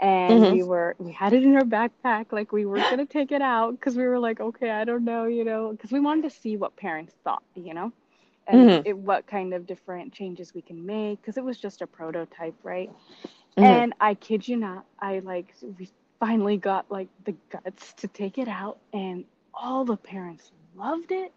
and 0.00 0.44
mm-hmm. 0.44 0.52
we 0.52 0.62
were 0.62 0.94
we 0.98 1.12
had 1.12 1.32
it 1.32 1.42
in 1.42 1.56
our 1.56 1.62
backpack 1.64 2.26
like 2.32 2.52
we 2.52 2.66
were 2.66 2.76
gonna 2.76 3.06
take 3.06 3.32
it 3.32 3.42
out 3.42 3.72
because 3.72 3.96
we 3.96 4.04
were 4.04 4.18
like 4.18 4.40
okay 4.40 4.70
i 4.70 4.84
don't 4.84 5.04
know 5.04 5.24
you 5.24 5.44
know 5.44 5.72
because 5.72 5.90
we 5.90 6.00
wanted 6.00 6.22
to 6.22 6.30
see 6.30 6.56
what 6.56 6.76
parents 6.76 7.14
thought 7.24 7.42
you 7.54 7.74
know 7.74 7.92
and 8.48 8.70
mm-hmm. 8.70 8.86
it, 8.86 8.96
what 8.96 9.26
kind 9.26 9.54
of 9.54 9.66
different 9.66 10.12
changes 10.12 10.54
we 10.54 10.62
can 10.62 10.84
make 10.84 11.20
because 11.20 11.36
it 11.36 11.44
was 11.44 11.58
just 11.58 11.82
a 11.82 11.86
prototype 11.86 12.54
right 12.62 12.90
mm-hmm. 12.90 13.64
and 13.64 13.94
i 14.00 14.14
kid 14.14 14.46
you 14.46 14.56
not 14.56 14.84
i 15.00 15.18
like 15.20 15.54
we 15.78 15.88
finally 16.18 16.56
got 16.56 16.90
like 16.90 17.08
the 17.24 17.34
guts 17.50 17.92
to 17.92 18.08
take 18.08 18.38
it 18.38 18.48
out 18.48 18.78
and 18.92 19.24
all 19.54 19.84
the 19.84 19.96
parents 19.96 20.50
loved 20.76 21.12
it 21.12 21.32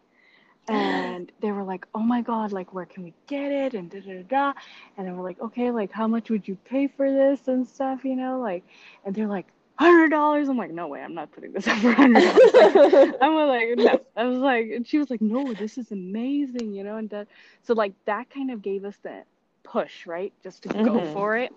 and 0.70 1.32
they 1.40 1.52
were 1.52 1.64
like, 1.64 1.88
"Oh 1.96 2.02
my 2.02 2.22
god, 2.22 2.52
like 2.52 2.72
where 2.72 2.86
can 2.86 3.04
we 3.04 3.14
get 3.26 3.52
it?" 3.52 3.74
and 3.74 3.90
da 3.90 4.00
da 4.00 4.22
da. 4.22 4.54
And 4.96 5.08
then 5.08 5.18
we're 5.18 5.24
like, 5.24 5.42
"Okay, 5.42 5.72
like 5.72 5.92
how 5.92 6.08
much 6.08 6.30
would 6.30 6.48
you 6.48 6.56
pay 6.66 6.88
for 6.88 7.12
this 7.12 7.48
and 7.48 7.68
stuff?" 7.68 8.06
You 8.06 8.16
know, 8.16 8.40
like, 8.40 8.64
and 9.04 9.16
they're 9.16 9.28
like, 9.28 9.48
hundred 9.82 10.10
dollars. 10.10 10.50
I'm 10.50 10.58
like, 10.58 10.72
no 10.72 10.88
way, 10.88 11.02
I'm 11.02 11.14
not 11.14 11.32
putting 11.32 11.52
this 11.54 11.68
up 11.68 11.78
for 11.80 11.92
hundred 11.92 12.22
dollars. 12.22 13.14
I'm 13.22 13.36
like, 13.36 13.78
no. 13.78 14.02
I 14.16 14.26
was 14.26 14.40
like, 14.40 14.68
and 14.74 14.88
she 14.88 14.98
was 14.98 15.10
like, 15.10 15.22
no, 15.22 15.54
this 15.54 15.78
is 15.78 15.92
amazing, 15.92 16.74
you 16.74 16.84
know, 16.84 16.98
and 16.98 17.10
that. 17.10 17.28
So 17.64 17.74
like 17.74 17.94
that 18.06 18.30
kind 18.30 18.52
of 18.52 18.62
gave 18.62 18.86
us 18.86 18.96
the 19.04 19.24
push, 19.64 20.06
right, 20.08 20.34
just 20.44 20.64
to 20.64 20.70
mm-hmm. 20.70 20.86
go 20.86 21.14
for 21.14 21.38
it. 21.38 21.52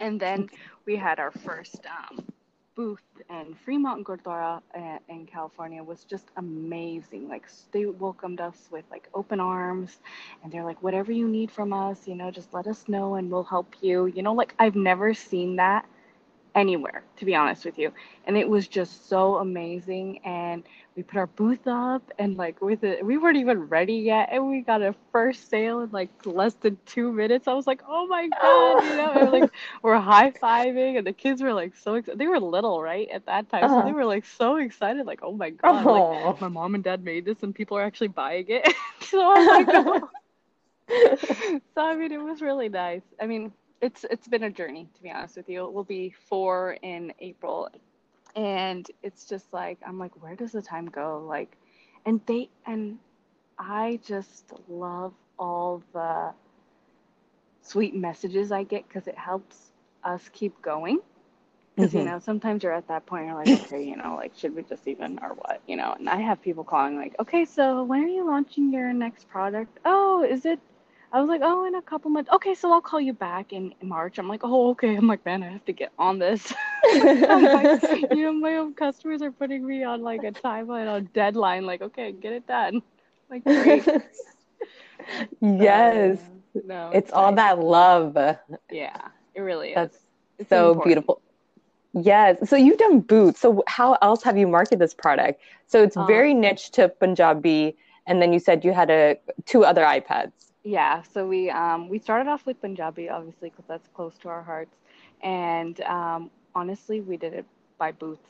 And 0.00 0.18
then 0.18 0.48
we 0.86 0.96
had 0.96 1.20
our 1.20 1.30
first 1.30 1.86
um, 1.86 2.24
booth 2.74 3.02
and 3.28 3.56
Fremont 3.58 4.04
Gurdwara 4.04 4.60
uh, 4.74 4.98
in 5.08 5.26
California 5.26 5.82
was 5.82 6.04
just 6.04 6.26
amazing. 6.36 7.28
Like 7.28 7.46
they 7.70 7.86
welcomed 7.86 8.40
us 8.40 8.68
with 8.70 8.84
like 8.90 9.08
open 9.14 9.40
arms 9.40 9.98
and 10.42 10.52
they're 10.52 10.64
like, 10.64 10.82
whatever 10.82 11.12
you 11.12 11.28
need 11.28 11.50
from 11.50 11.72
us, 11.72 12.06
you 12.06 12.14
know, 12.14 12.30
just 12.30 12.52
let 12.52 12.66
us 12.66 12.88
know 12.88 13.14
and 13.14 13.30
we'll 13.30 13.44
help 13.44 13.74
you. 13.80 14.06
You 14.06 14.22
know, 14.22 14.32
like 14.32 14.54
I've 14.58 14.76
never 14.76 15.14
seen 15.14 15.56
that 15.56 15.86
anywhere, 16.54 17.02
to 17.16 17.24
be 17.24 17.34
honest 17.34 17.64
with 17.64 17.78
you. 17.78 17.92
And 18.26 18.36
it 18.36 18.48
was 18.48 18.68
just 18.68 19.08
so 19.08 19.36
amazing. 19.36 20.20
And 20.24 20.62
we 20.96 21.02
put 21.02 21.16
our 21.16 21.26
booth 21.26 21.66
up 21.66 22.02
and 22.18 22.36
like 22.36 22.60
with 22.60 22.84
it, 22.84 23.04
we 23.04 23.16
weren't 23.16 23.38
even 23.38 23.60
ready 23.60 23.94
yet. 23.94 24.28
And 24.30 24.48
we 24.48 24.60
got 24.60 24.82
a 24.82 24.94
first 25.10 25.48
sale 25.48 25.80
in 25.80 25.90
like 25.90 26.10
less 26.24 26.54
than 26.54 26.78
two 26.84 27.12
minutes. 27.12 27.48
I 27.48 27.54
was 27.54 27.66
like, 27.66 27.82
oh 27.88 28.06
my 28.06 28.28
God, 28.28 28.84
you 28.84 28.96
know, 28.96 29.12
and 29.12 29.32
like 29.32 29.50
we're 29.82 29.98
high 29.98 30.30
fiving 30.30 30.98
and 30.98 31.06
the 31.06 31.12
kids 31.12 31.42
were 31.42 31.54
like 31.54 31.74
so 31.76 31.94
excited. 31.94 32.18
They 32.18 32.26
were 32.26 32.40
little, 32.40 32.82
right? 32.82 33.08
At 33.10 33.26
that 33.26 33.48
time. 33.48 33.64
Uh-huh. 33.64 33.80
So 33.80 33.86
they 33.86 33.92
were 33.92 34.04
like 34.04 34.26
so 34.26 34.56
excited, 34.56 35.06
like, 35.06 35.20
oh 35.22 35.32
my 35.32 35.50
God, 35.50 35.86
oh. 35.86 36.28
like 36.28 36.40
my 36.40 36.48
mom 36.48 36.74
and 36.74 36.84
dad 36.84 37.02
made 37.02 37.24
this 37.24 37.42
and 37.42 37.54
people 37.54 37.78
are 37.78 37.82
actually 37.82 38.08
buying 38.08 38.46
it. 38.48 38.72
so 39.00 39.32
I'm 39.34 39.46
like, 39.46 39.68
oh. 39.70 40.10
so 41.74 41.80
I 41.80 41.96
mean, 41.96 42.12
it 42.12 42.20
was 42.20 42.42
really 42.42 42.68
nice. 42.68 43.02
I 43.20 43.26
mean, 43.26 43.52
it's 43.82 44.04
it's 44.10 44.28
been 44.28 44.44
a 44.44 44.50
journey 44.50 44.88
to 44.94 45.02
be 45.02 45.10
honest 45.10 45.36
with 45.36 45.48
you. 45.48 45.64
It 45.66 45.72
will 45.72 45.84
be 45.84 46.14
four 46.28 46.78
in 46.82 47.12
April, 47.18 47.68
and 48.36 48.88
it's 49.02 49.24
just 49.24 49.52
like 49.52 49.78
I'm 49.86 49.98
like, 49.98 50.22
where 50.22 50.36
does 50.36 50.52
the 50.52 50.62
time 50.62 50.86
go? 50.86 51.24
Like, 51.28 51.56
and 52.06 52.20
they 52.26 52.48
and 52.64 52.98
I 53.58 54.00
just 54.06 54.52
love 54.68 55.12
all 55.38 55.82
the 55.92 56.32
sweet 57.62 57.94
messages 57.94 58.52
I 58.52 58.62
get 58.62 58.86
because 58.88 59.08
it 59.08 59.18
helps 59.18 59.72
us 60.04 60.30
keep 60.32 60.62
going. 60.62 61.00
Because 61.74 61.90
mm-hmm. 61.90 61.98
you 62.00 62.04
know, 62.04 62.18
sometimes 62.18 62.62
you're 62.62 62.72
at 62.72 62.86
that 62.88 63.06
point, 63.06 63.26
you're 63.26 63.34
like, 63.34 63.48
okay, 63.48 63.82
you 63.82 63.96
know, 63.96 64.14
like, 64.14 64.32
should 64.36 64.54
we 64.54 64.62
just 64.62 64.86
even 64.86 65.18
or 65.22 65.30
what, 65.30 65.62
you 65.66 65.74
know? 65.76 65.94
And 65.98 66.08
I 66.08 66.16
have 66.16 66.42
people 66.42 66.64
calling 66.64 66.96
like, 66.96 67.14
okay, 67.18 67.46
so 67.46 67.82
when 67.82 68.04
are 68.04 68.08
you 68.08 68.26
launching 68.26 68.72
your 68.72 68.92
next 68.92 69.28
product? 69.30 69.78
Oh, 69.86 70.22
is 70.22 70.44
it 70.44 70.60
I 71.12 71.20
was 71.20 71.28
like, 71.28 71.42
oh, 71.44 71.66
in 71.66 71.74
a 71.74 71.82
couple 71.82 72.10
months. 72.10 72.30
Okay, 72.32 72.54
so 72.54 72.72
I'll 72.72 72.80
call 72.80 73.00
you 73.00 73.12
back 73.12 73.52
in 73.52 73.74
March. 73.82 74.18
I'm 74.18 74.28
like, 74.28 74.40
oh, 74.44 74.70
okay. 74.70 74.96
I'm 74.96 75.06
like, 75.06 75.24
man, 75.26 75.42
I 75.42 75.50
have 75.50 75.64
to 75.66 75.72
get 75.72 75.92
on 75.98 76.18
this. 76.18 76.54
like, 76.94 77.82
you 78.12 78.22
know, 78.22 78.32
my 78.32 78.56
own 78.56 78.72
customers 78.72 79.20
are 79.20 79.30
putting 79.30 79.66
me 79.66 79.84
on 79.84 80.00
like 80.00 80.24
a 80.24 80.32
timeline, 80.32 80.88
a 80.94 81.02
deadline. 81.02 81.66
Like, 81.66 81.82
okay, 81.82 82.12
get 82.12 82.32
it 82.32 82.46
done. 82.46 82.82
Like, 83.28 83.44
great. 83.44 83.86
yes. 85.42 86.18
Uh, 86.18 86.60
no, 86.64 86.88
it's, 86.88 86.96
it's 86.96 87.12
all 87.12 87.30
nice. 87.30 87.56
that 87.56 87.58
love. 87.58 88.16
Yeah, 88.70 88.96
it 89.34 89.40
really 89.42 89.70
is. 89.70 89.74
That's 89.74 89.98
it's 90.38 90.48
so 90.48 90.68
important. 90.68 90.86
beautiful. 90.86 91.22
Yes. 91.92 92.48
So 92.48 92.56
you've 92.56 92.78
done 92.78 93.00
boots. 93.00 93.40
So 93.40 93.62
how 93.66 93.98
else 94.00 94.22
have 94.22 94.38
you 94.38 94.48
marketed 94.48 94.78
this 94.78 94.94
product? 94.94 95.42
So 95.66 95.82
it's 95.82 95.96
um, 95.96 96.06
very 96.06 96.32
niche 96.32 96.70
to 96.70 96.88
Punjabi, 96.88 97.76
and 98.06 98.22
then 98.22 98.32
you 98.32 98.38
said 98.38 98.64
you 98.64 98.72
had 98.72 98.88
a 98.88 99.18
two 99.44 99.62
other 99.66 99.82
iPads. 99.82 100.51
Yeah, 100.64 101.02
so 101.02 101.26
we 101.26 101.50
um, 101.50 101.88
we 101.88 101.98
started 101.98 102.28
off 102.30 102.46
with 102.46 102.60
Punjabi, 102.60 103.08
obviously, 103.08 103.50
because 103.50 103.64
that's 103.66 103.88
close 103.88 104.16
to 104.18 104.28
our 104.28 104.42
hearts. 104.42 104.76
And 105.22 105.80
um, 105.82 106.30
honestly, 106.54 107.00
we 107.00 107.16
did 107.16 107.32
it 107.34 107.46
by 107.78 107.92
booth. 107.92 108.20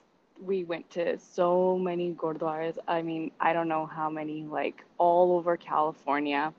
We 0.40 0.64
went 0.64 0.88
to 0.90 1.18
so 1.18 1.78
many 1.78 2.14
gurdwaras. 2.14 2.78
I 2.88 3.02
mean, 3.02 3.32
I 3.38 3.52
don't 3.52 3.68
know 3.68 3.86
how 3.86 4.08
many, 4.08 4.44
like 4.44 4.82
all 4.98 5.36
over 5.36 5.56
California, 5.58 6.54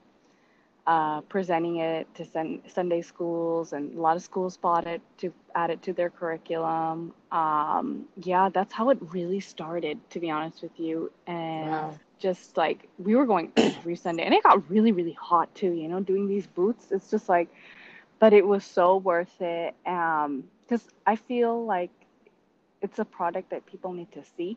uh, 0.86 1.20
presenting 1.22 1.76
it 1.76 2.12
to 2.14 2.24
sun- 2.24 2.60
Sunday 2.66 3.02
schools, 3.02 3.72
and 3.72 3.96
a 3.96 4.00
lot 4.00 4.16
of 4.16 4.22
schools 4.22 4.56
bought 4.56 4.86
it 4.86 5.00
to 5.18 5.32
add 5.54 5.70
it 5.70 5.82
to 5.82 5.92
their 5.92 6.10
curriculum. 6.10 7.12
Um, 7.32 8.04
yeah, 8.22 8.48
that's 8.48 8.72
how 8.72 8.90
it 8.90 8.98
really 9.00 9.40
started, 9.40 9.98
to 10.10 10.20
be 10.20 10.30
honest 10.30 10.62
with 10.62 10.78
you. 10.78 11.10
And 11.26 11.70
wow 11.70 11.94
just 12.24 12.56
like 12.56 12.88
we 12.98 13.14
were 13.14 13.26
going 13.26 13.52
every 13.56 13.96
Sunday, 13.96 14.24
and 14.24 14.32
it 14.32 14.42
got 14.42 14.68
really, 14.70 14.92
really 14.92 15.12
hot 15.12 15.54
too. 15.54 15.72
You 15.72 15.88
know, 15.88 16.00
doing 16.00 16.26
these 16.26 16.46
boots, 16.46 16.86
it's 16.90 17.10
just 17.10 17.28
like, 17.28 17.48
but 18.18 18.32
it 18.32 18.46
was 18.46 18.64
so 18.64 18.96
worth 18.96 19.40
it. 19.40 19.74
Um, 19.86 20.44
because 20.62 20.88
I 21.06 21.16
feel 21.16 21.66
like 21.66 21.90
it's 22.80 22.98
a 22.98 23.04
product 23.04 23.50
that 23.50 23.66
people 23.66 23.92
need 23.92 24.10
to 24.12 24.22
see 24.38 24.56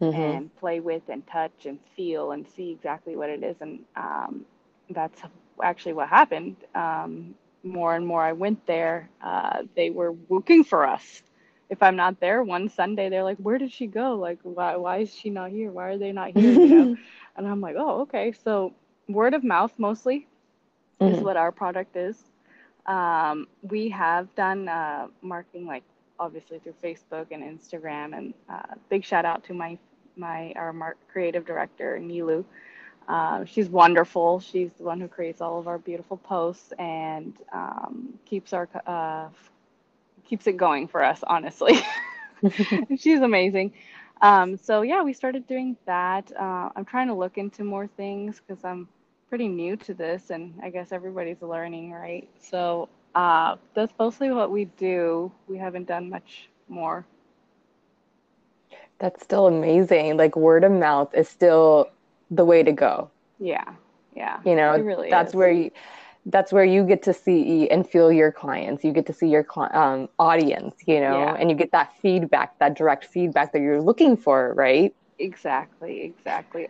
mm-hmm. 0.00 0.18
and 0.18 0.56
play 0.56 0.80
with 0.80 1.02
and 1.10 1.26
touch 1.26 1.66
and 1.66 1.78
feel 1.94 2.32
and 2.32 2.48
see 2.48 2.70
exactly 2.70 3.16
what 3.16 3.28
it 3.28 3.42
is, 3.42 3.56
and 3.60 3.80
um, 3.96 4.46
that's 4.88 5.20
actually 5.62 5.94
what 5.94 6.08
happened. 6.08 6.56
Um, 6.74 7.34
more 7.62 7.94
and 7.96 8.06
more 8.06 8.22
I 8.22 8.32
went 8.32 8.66
there, 8.66 9.08
uh, 9.22 9.62
they 9.74 9.90
were 9.90 10.14
looking 10.28 10.64
for 10.64 10.86
us 10.86 11.22
if 11.70 11.82
I'm 11.82 11.96
not 11.96 12.20
there 12.20 12.42
one 12.42 12.68
Sunday, 12.68 13.08
they're 13.08 13.24
like, 13.24 13.38
"Where 13.38 13.58
did 13.58 13.72
she 13.72 13.86
go? 13.86 14.14
Like, 14.14 14.38
why 14.42 14.76
why 14.76 14.98
is 14.98 15.14
she 15.14 15.30
not 15.30 15.50
here? 15.50 15.70
Why 15.70 15.88
are 15.90 15.98
they 15.98 16.12
not 16.12 16.30
here?" 16.36 16.52
You 16.52 16.68
know? 16.68 16.96
and 17.36 17.46
I'm 17.46 17.60
like, 17.60 17.76
"Oh, 17.76 18.02
okay." 18.02 18.32
So 18.44 18.74
word 19.08 19.34
of 19.34 19.44
mouth 19.44 19.72
mostly 19.78 20.26
mm-hmm. 21.00 21.14
is 21.14 21.20
what 21.20 21.36
our 21.36 21.52
product 21.52 21.96
is. 21.96 22.16
Um, 22.86 23.48
we 23.62 23.88
have 23.90 24.34
done 24.34 24.68
uh, 24.68 25.08
marketing 25.22 25.66
like 25.66 25.84
obviously 26.20 26.58
through 26.58 26.74
Facebook 26.82 27.26
and 27.30 27.42
Instagram, 27.42 28.16
and 28.16 28.34
uh, 28.48 28.74
big 28.88 29.04
shout 29.04 29.24
out 29.24 29.44
to 29.44 29.54
my 29.54 29.78
my 30.16 30.52
our 30.56 30.72
mar- 30.72 30.96
creative 31.10 31.46
director 31.46 31.98
Nilu. 32.00 32.44
Uh, 33.08 33.44
she's 33.44 33.68
wonderful. 33.68 34.40
She's 34.40 34.72
the 34.74 34.84
one 34.84 35.00
who 35.00 35.08
creates 35.08 35.40
all 35.40 35.58
of 35.58 35.66
our 35.68 35.78
beautiful 35.78 36.16
posts 36.16 36.72
and 36.78 37.34
um, 37.52 38.18
keeps 38.24 38.52
our 38.52 38.68
uh, 38.86 39.28
keeps 40.24 40.46
it 40.46 40.56
going 40.56 40.88
for 40.88 41.02
us, 41.02 41.22
honestly. 41.26 41.74
She's 42.98 43.20
amazing. 43.20 43.72
Um, 44.22 44.56
so 44.56 44.82
yeah, 44.82 45.02
we 45.02 45.12
started 45.12 45.46
doing 45.46 45.76
that. 45.86 46.30
Uh, 46.38 46.70
I'm 46.76 46.84
trying 46.84 47.08
to 47.08 47.14
look 47.14 47.38
into 47.38 47.64
more 47.64 47.86
things 47.86 48.40
because 48.40 48.64
I'm 48.64 48.88
pretty 49.28 49.48
new 49.48 49.76
to 49.76 49.94
this, 49.94 50.30
and 50.30 50.54
I 50.62 50.70
guess 50.70 50.92
everybody's 50.92 51.42
learning, 51.42 51.92
right? 51.92 52.28
So 52.40 52.88
uh, 53.14 53.56
that's 53.74 53.92
mostly 53.98 54.30
what 54.30 54.50
we 54.50 54.64
do. 54.66 55.32
We 55.48 55.58
haven't 55.58 55.86
done 55.88 56.10
much 56.10 56.48
more. 56.68 57.04
That's 58.98 59.22
still 59.22 59.46
amazing. 59.46 60.16
Like 60.16 60.36
word 60.36 60.64
of 60.64 60.72
mouth 60.72 61.14
is 61.14 61.28
still 61.28 61.90
the 62.34 62.44
way 62.44 62.62
to 62.62 62.72
go. 62.72 63.10
Yeah, 63.38 63.74
yeah. 64.14 64.40
You 64.44 64.56
know, 64.56 64.76
really 64.78 65.10
that's 65.10 65.30
is. 65.30 65.34
where 65.34 65.50
you 65.50 65.70
that's 66.26 66.52
where 66.52 66.64
you 66.64 66.84
get 66.84 67.02
to 67.02 67.12
see 67.12 67.68
and 67.68 67.88
feel 67.88 68.10
your 68.10 68.32
clients 68.32 68.82
you 68.82 68.92
get 68.92 69.06
to 69.06 69.12
see 69.12 69.28
your 69.28 69.46
um, 69.74 70.08
audience 70.18 70.74
you 70.86 71.00
know 71.00 71.18
yeah. 71.18 71.36
and 71.38 71.50
you 71.50 71.56
get 71.56 71.70
that 71.72 71.92
feedback 72.00 72.58
that 72.58 72.76
direct 72.76 73.04
feedback 73.04 73.52
that 73.52 73.60
you're 73.60 73.82
looking 73.82 74.16
for 74.16 74.54
right 74.54 74.94
exactly 75.18 76.00
exactly 76.00 76.66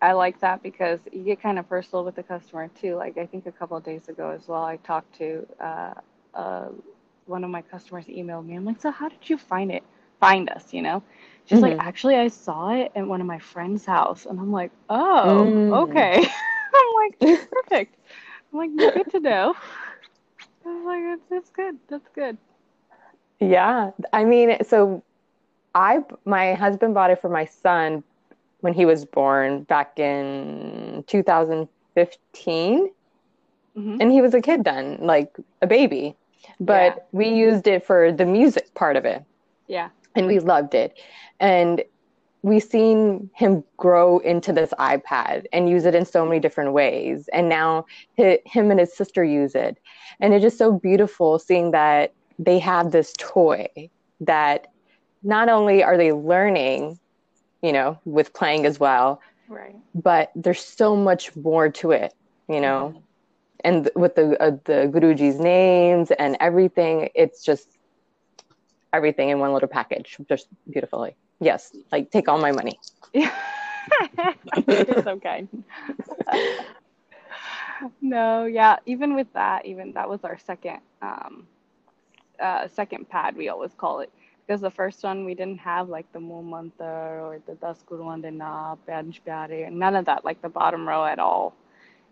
i 0.00 0.12
like 0.12 0.40
that 0.40 0.62
because 0.62 1.00
you 1.12 1.22
get 1.22 1.40
kind 1.40 1.58
of 1.58 1.68
personal 1.68 2.04
with 2.04 2.14
the 2.14 2.22
customer 2.22 2.68
too 2.80 2.94
like 2.96 3.18
i 3.18 3.26
think 3.26 3.46
a 3.46 3.52
couple 3.52 3.76
of 3.76 3.84
days 3.84 4.08
ago 4.08 4.30
as 4.30 4.48
well 4.48 4.64
i 4.64 4.76
talked 4.78 5.14
to 5.18 5.46
uh, 5.60 5.92
uh, 6.34 6.68
one 7.26 7.44
of 7.44 7.50
my 7.50 7.60
customers 7.60 8.06
emailed 8.06 8.46
me 8.46 8.54
i'm 8.54 8.64
like 8.64 8.80
so 8.80 8.90
how 8.90 9.08
did 9.08 9.28
you 9.28 9.36
find 9.36 9.70
it 9.70 9.82
find 10.20 10.48
us 10.50 10.72
you 10.72 10.82
know 10.82 11.02
she's 11.46 11.58
mm-hmm. 11.58 11.76
like 11.76 11.78
actually 11.78 12.16
i 12.16 12.28
saw 12.28 12.70
it 12.70 12.90
at 12.94 13.06
one 13.06 13.20
of 13.20 13.26
my 13.26 13.38
friend's 13.38 13.84
house 13.84 14.26
and 14.26 14.38
i'm 14.38 14.52
like 14.52 14.70
oh 14.90 15.46
mm. 15.46 15.82
okay 15.82 16.16
i'm 16.74 16.94
like 16.94 17.48
perfect 17.50 17.96
I'm 18.54 18.58
like, 18.58 18.94
good 18.94 19.10
to 19.10 19.20
know. 19.20 19.54
I 20.64 20.68
was 20.68 20.84
like, 20.86 21.20
that's 21.28 21.50
good. 21.50 21.76
That's 21.88 22.08
good. 22.14 22.38
Yeah. 23.40 23.90
I 24.12 24.24
mean, 24.24 24.56
so 24.64 25.02
I, 25.74 26.04
my 26.24 26.54
husband 26.54 26.94
bought 26.94 27.10
it 27.10 27.20
for 27.20 27.28
my 27.28 27.46
son 27.46 28.04
when 28.60 28.72
he 28.72 28.86
was 28.86 29.04
born 29.04 29.64
back 29.64 29.98
in 29.98 31.04
2015. 31.08 32.90
Mm-hmm. 33.76 33.96
And 34.00 34.12
he 34.12 34.22
was 34.22 34.34
a 34.34 34.40
kid 34.40 34.62
then, 34.62 34.98
like 35.00 35.36
a 35.60 35.66
baby. 35.66 36.14
But 36.60 36.94
yeah. 36.96 37.02
we 37.10 37.28
used 37.30 37.66
it 37.66 37.84
for 37.84 38.12
the 38.12 38.24
music 38.24 38.72
part 38.74 38.94
of 38.94 39.04
it. 39.04 39.24
Yeah. 39.66 39.88
And 40.14 40.26
we 40.26 40.38
loved 40.38 40.74
it. 40.74 40.98
And 41.40 41.82
we've 42.42 42.62
seen 42.62 43.30
him 43.34 43.64
grow 43.78 44.18
into 44.18 44.52
this 44.52 44.70
iPad 44.78 45.46
and 45.52 45.68
use 45.68 45.86
it 45.86 45.94
in 45.94 46.04
so 46.04 46.26
many 46.26 46.38
different 46.38 46.72
ways. 46.72 47.28
And 47.32 47.48
now 47.48 47.86
him 48.16 48.70
and 48.70 48.78
his 48.78 48.94
sister 48.94 49.24
use 49.24 49.54
it. 49.54 49.78
And 50.20 50.34
it's 50.34 50.42
just 50.42 50.58
so 50.58 50.72
beautiful 50.72 51.38
seeing 51.38 51.70
that 51.70 52.12
they 52.38 52.58
have 52.58 52.92
this 52.92 53.14
toy 53.18 53.66
that 54.20 54.68
not 55.22 55.48
only 55.48 55.82
are 55.82 55.96
they 55.96 56.12
learning, 56.12 56.98
you 57.62 57.72
know, 57.72 57.98
with 58.04 58.34
playing 58.34 58.66
as 58.66 58.78
well, 58.78 59.22
right. 59.48 59.74
but 59.94 60.30
there's 60.36 60.62
so 60.62 60.94
much 60.94 61.34
more 61.36 61.70
to 61.70 61.92
it, 61.92 62.12
you 62.48 62.60
know. 62.60 62.90
Mm-hmm. 62.90 63.00
And 63.66 63.90
with 63.96 64.14
the 64.14 64.40
uh, 64.42 64.50
the 64.64 64.90
Guruji's 64.92 65.40
names 65.40 66.10
and 66.10 66.36
everything, 66.40 67.08
it's 67.14 67.42
just 67.42 67.73
everything 68.94 69.28
in 69.30 69.38
one 69.38 69.52
little 69.52 69.68
package, 69.68 70.16
just 70.28 70.48
beautifully 70.70 71.16
yes, 71.40 71.74
like 71.92 72.10
take 72.10 72.28
all 72.28 72.38
my 72.38 72.52
money. 72.52 72.78
You're 73.14 75.02
so 75.02 75.18
kind. 75.20 75.48
no, 78.00 78.46
yeah, 78.46 78.76
even 78.86 79.14
with 79.14 79.32
that, 79.34 79.66
even 79.66 79.92
that 79.92 80.08
was 80.08 80.24
our 80.24 80.38
second 80.38 80.78
um 81.02 81.46
uh 82.40 82.66
second 82.68 83.08
pad 83.08 83.36
we 83.36 83.48
always 83.48 83.72
call 83.76 84.00
it. 84.00 84.10
Because 84.46 84.60
the 84.60 84.70
first 84.70 85.02
one 85.02 85.24
we 85.24 85.34
didn't 85.34 85.60
have 85.60 85.88
like 85.88 86.10
the 86.12 86.20
Mool 86.20 86.42
Mantar 86.42 87.22
or 87.22 87.40
the 87.46 87.54
Das 87.54 87.82
Guru 87.86 88.04
Vandana, 88.04 88.76
Pyare, 88.86 89.72
none 89.72 89.96
of 89.96 90.04
that, 90.04 90.24
like 90.24 90.40
the 90.42 90.50
bottom 90.50 90.86
row 90.86 91.04
at 91.04 91.18
all. 91.18 91.54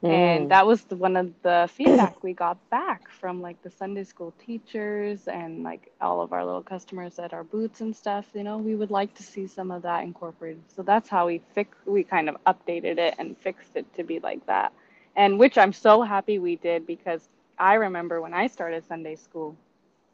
And 0.02 0.46
mm. 0.46 0.48
that 0.50 0.66
was 0.66 0.82
the, 0.84 0.96
one 0.96 1.16
of 1.16 1.32
the 1.42 1.68
feedback 1.72 2.22
we 2.24 2.32
got 2.32 2.58
back 2.70 3.08
from 3.08 3.40
like 3.40 3.62
the 3.62 3.70
Sunday 3.70 4.04
school 4.04 4.34
teachers 4.44 5.28
and 5.28 5.62
like 5.62 5.92
all 6.00 6.20
of 6.20 6.32
our 6.32 6.44
little 6.44 6.62
customers 6.62 7.18
at 7.20 7.32
our 7.32 7.44
booths 7.44 7.80
and 7.82 7.94
stuff. 7.94 8.26
You 8.34 8.42
know, 8.42 8.58
we 8.58 8.74
would 8.74 8.90
like 8.90 9.14
to 9.14 9.22
see 9.22 9.46
some 9.46 9.70
of 9.70 9.82
that 9.82 10.02
incorporated. 10.02 10.62
So 10.74 10.82
that's 10.82 11.08
how 11.08 11.26
we 11.28 11.40
fix. 11.54 11.76
We 11.86 12.02
kind 12.02 12.28
of 12.28 12.36
updated 12.46 12.98
it 12.98 13.14
and 13.18 13.36
fixed 13.38 13.76
it 13.76 13.92
to 13.94 14.02
be 14.02 14.18
like 14.20 14.44
that, 14.46 14.72
and 15.16 15.38
which 15.38 15.56
I'm 15.56 15.72
so 15.72 16.02
happy 16.02 16.38
we 16.40 16.56
did 16.56 16.86
because 16.86 17.28
I 17.58 17.74
remember 17.74 18.20
when 18.20 18.34
I 18.34 18.48
started 18.48 18.84
Sunday 18.86 19.14
school, 19.16 19.56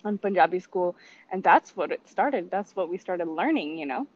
on 0.05 0.19
Punjabi 0.19 0.61
school, 0.61 0.97
and 1.33 1.43
that's 1.43 1.77
what 1.77 1.93
it 1.93 2.01
started. 2.07 2.51
That's 2.51 2.77
what 2.77 2.91
we 2.91 2.99
started 2.99 3.27
learning. 3.29 3.79
You 3.79 3.87
know. 3.87 4.07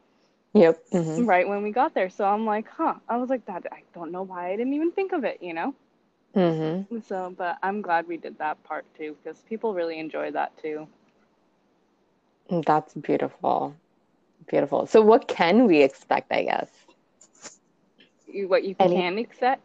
Yep. 0.53 0.83
Mm-hmm. 0.91 1.25
Right 1.25 1.47
when 1.47 1.63
we 1.63 1.71
got 1.71 1.93
there. 1.93 2.09
So 2.09 2.25
I'm 2.25 2.45
like, 2.45 2.67
huh. 2.67 2.95
I 3.09 3.17
was 3.17 3.29
like, 3.29 3.45
that. 3.47 3.65
I 3.71 3.81
don't 3.93 4.11
know 4.11 4.23
why 4.23 4.51
I 4.51 4.55
didn't 4.55 4.73
even 4.73 4.91
think 4.91 5.11
of 5.11 5.23
it, 5.23 5.39
you 5.41 5.53
know? 5.53 5.73
Mm-hmm. 6.35 6.99
So, 7.07 7.33
but 7.37 7.57
I'm 7.61 7.81
glad 7.81 8.07
we 8.07 8.17
did 8.17 8.37
that 8.39 8.63
part 8.63 8.85
too 8.97 9.15
because 9.23 9.39
people 9.41 9.73
really 9.73 9.99
enjoy 9.99 10.31
that 10.31 10.55
too. 10.61 10.87
That's 12.49 12.93
beautiful. 12.93 13.75
Beautiful. 14.47 14.87
So, 14.87 15.01
what 15.01 15.27
can 15.27 15.67
we 15.67 15.81
expect, 15.81 16.31
I 16.31 16.43
guess? 16.43 16.69
You, 18.27 18.47
what 18.47 18.63
you 18.63 18.75
any, 18.79 18.95
can 18.95 19.17
expect? 19.17 19.61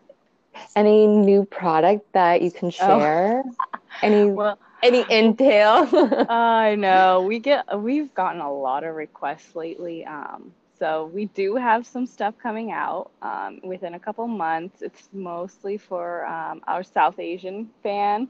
Any 0.76 1.06
new 1.06 1.44
product 1.44 2.12
that 2.12 2.42
you 2.42 2.50
can 2.50 2.68
oh. 2.68 2.70
share? 2.70 3.42
Oh. 3.46 3.78
any 4.02 4.24
well, 4.30 4.58
any 4.82 5.04
intel? 5.04 6.26
I 6.28 6.74
know 6.74 7.22
we 7.22 7.38
get 7.38 7.80
we've 7.80 8.12
gotten 8.14 8.40
a 8.40 8.52
lot 8.52 8.84
of 8.84 8.94
requests 8.94 9.56
lately. 9.56 10.04
Um, 10.04 10.52
so 10.78 11.10
we 11.12 11.26
do 11.26 11.56
have 11.56 11.86
some 11.86 12.06
stuff 12.06 12.34
coming 12.42 12.70
out 12.72 13.10
um, 13.22 13.60
within 13.64 13.94
a 13.94 13.98
couple 13.98 14.26
months. 14.28 14.82
It's 14.82 15.08
mostly 15.12 15.76
for 15.78 16.26
um, 16.26 16.60
our 16.66 16.82
South 16.82 17.18
Asian 17.18 17.70
fan. 17.82 18.28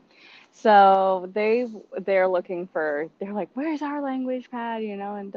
So 0.50 1.30
they 1.34 1.66
they're 2.04 2.26
looking 2.28 2.66
for 2.72 3.08
they're 3.20 3.32
like, 3.32 3.50
where's 3.54 3.82
our 3.82 4.02
language 4.02 4.50
pad, 4.50 4.82
you 4.82 4.96
know, 4.96 5.14
and 5.14 5.32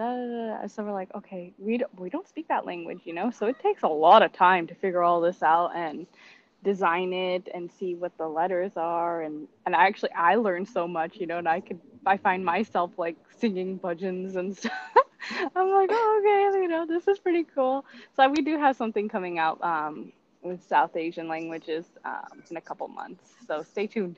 so 0.71 0.83
we're 0.83 0.93
like, 0.93 1.13
okay, 1.15 1.53
we 1.59 1.77
don't, 1.77 1.99
we 1.99 2.09
don't 2.09 2.27
speak 2.27 2.47
that 2.47 2.65
language, 2.65 3.01
you 3.03 3.13
know, 3.13 3.29
so 3.29 3.45
it 3.47 3.59
takes 3.59 3.83
a 3.83 3.87
lot 3.87 4.23
of 4.23 4.33
time 4.33 4.67
to 4.67 4.75
figure 4.75 5.03
all 5.03 5.21
this 5.21 5.43
out 5.43 5.75
and 5.75 6.07
design 6.63 7.13
it 7.13 7.49
and 7.53 7.71
see 7.71 7.95
what 7.95 8.15
the 8.17 8.27
letters 8.27 8.73
are 8.77 9.23
and 9.23 9.47
and 9.65 9.75
I 9.75 9.87
actually 9.87 10.11
I 10.13 10.35
learned 10.35 10.67
so 10.67 10.87
much, 10.87 11.17
you 11.17 11.27
know, 11.27 11.37
and 11.39 11.47
I 11.47 11.59
could 11.59 11.79
I 12.05 12.17
find 12.17 12.43
myself 12.45 12.91
like 12.97 13.17
singing 13.37 13.79
bhajans 13.79 14.35
and 14.35 14.55
stuff. 14.57 14.71
I'm 15.55 15.71
like, 15.71 15.89
oh, 15.91 16.19
okay, 16.21 16.61
you 16.61 16.67
know, 16.67 16.85
this 16.85 17.07
is 17.07 17.19
pretty 17.19 17.45
cool. 17.55 17.85
So 18.15 18.29
we 18.29 18.41
do 18.41 18.57
have 18.57 18.75
something 18.75 19.09
coming 19.09 19.39
out 19.39 19.61
um, 19.63 20.11
with 20.41 20.63
South 20.67 20.95
Asian 20.95 21.27
languages 21.27 21.85
um, 22.05 22.43
in 22.49 22.57
a 22.57 22.61
couple 22.61 22.87
months. 22.87 23.33
So 23.47 23.63
stay 23.63 23.87
tuned. 23.87 24.17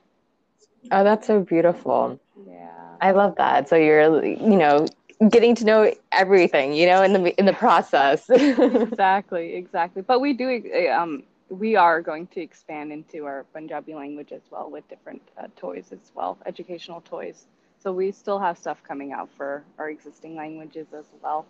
Oh, 0.91 1.03
that's 1.03 1.27
so 1.27 1.41
beautiful. 1.41 2.19
Yeah. 2.47 2.69
I 3.01 3.11
love 3.11 3.35
that. 3.37 3.69
So 3.69 3.75
you're, 3.75 4.25
you 4.25 4.57
know, 4.57 4.85
getting 5.29 5.55
to 5.55 5.65
know 5.65 5.93
everything, 6.11 6.73
you 6.73 6.85
know, 6.85 7.03
in 7.03 7.13
the 7.13 7.39
in 7.39 7.45
the 7.45 7.53
process. 7.53 8.29
exactly, 8.29 9.55
exactly. 9.55 10.01
But 10.01 10.19
we 10.19 10.33
do 10.33 10.61
um 10.91 11.23
we 11.49 11.75
are 11.75 12.01
going 12.01 12.27
to 12.27 12.41
expand 12.41 12.91
into 12.91 13.25
our 13.25 13.45
Punjabi 13.53 13.93
language 13.93 14.31
as 14.31 14.41
well 14.49 14.69
with 14.69 14.87
different 14.89 15.21
uh, 15.37 15.47
toys 15.55 15.91
as 15.91 16.11
well, 16.15 16.37
educational 16.45 17.01
toys. 17.01 17.45
So 17.83 17.91
we 17.91 18.11
still 18.13 18.39
have 18.39 18.57
stuff 18.57 18.81
coming 18.87 19.11
out 19.11 19.29
for 19.35 19.65
our 19.77 19.89
existing 19.89 20.37
languages 20.37 20.87
as 20.97 21.05
well. 21.21 21.45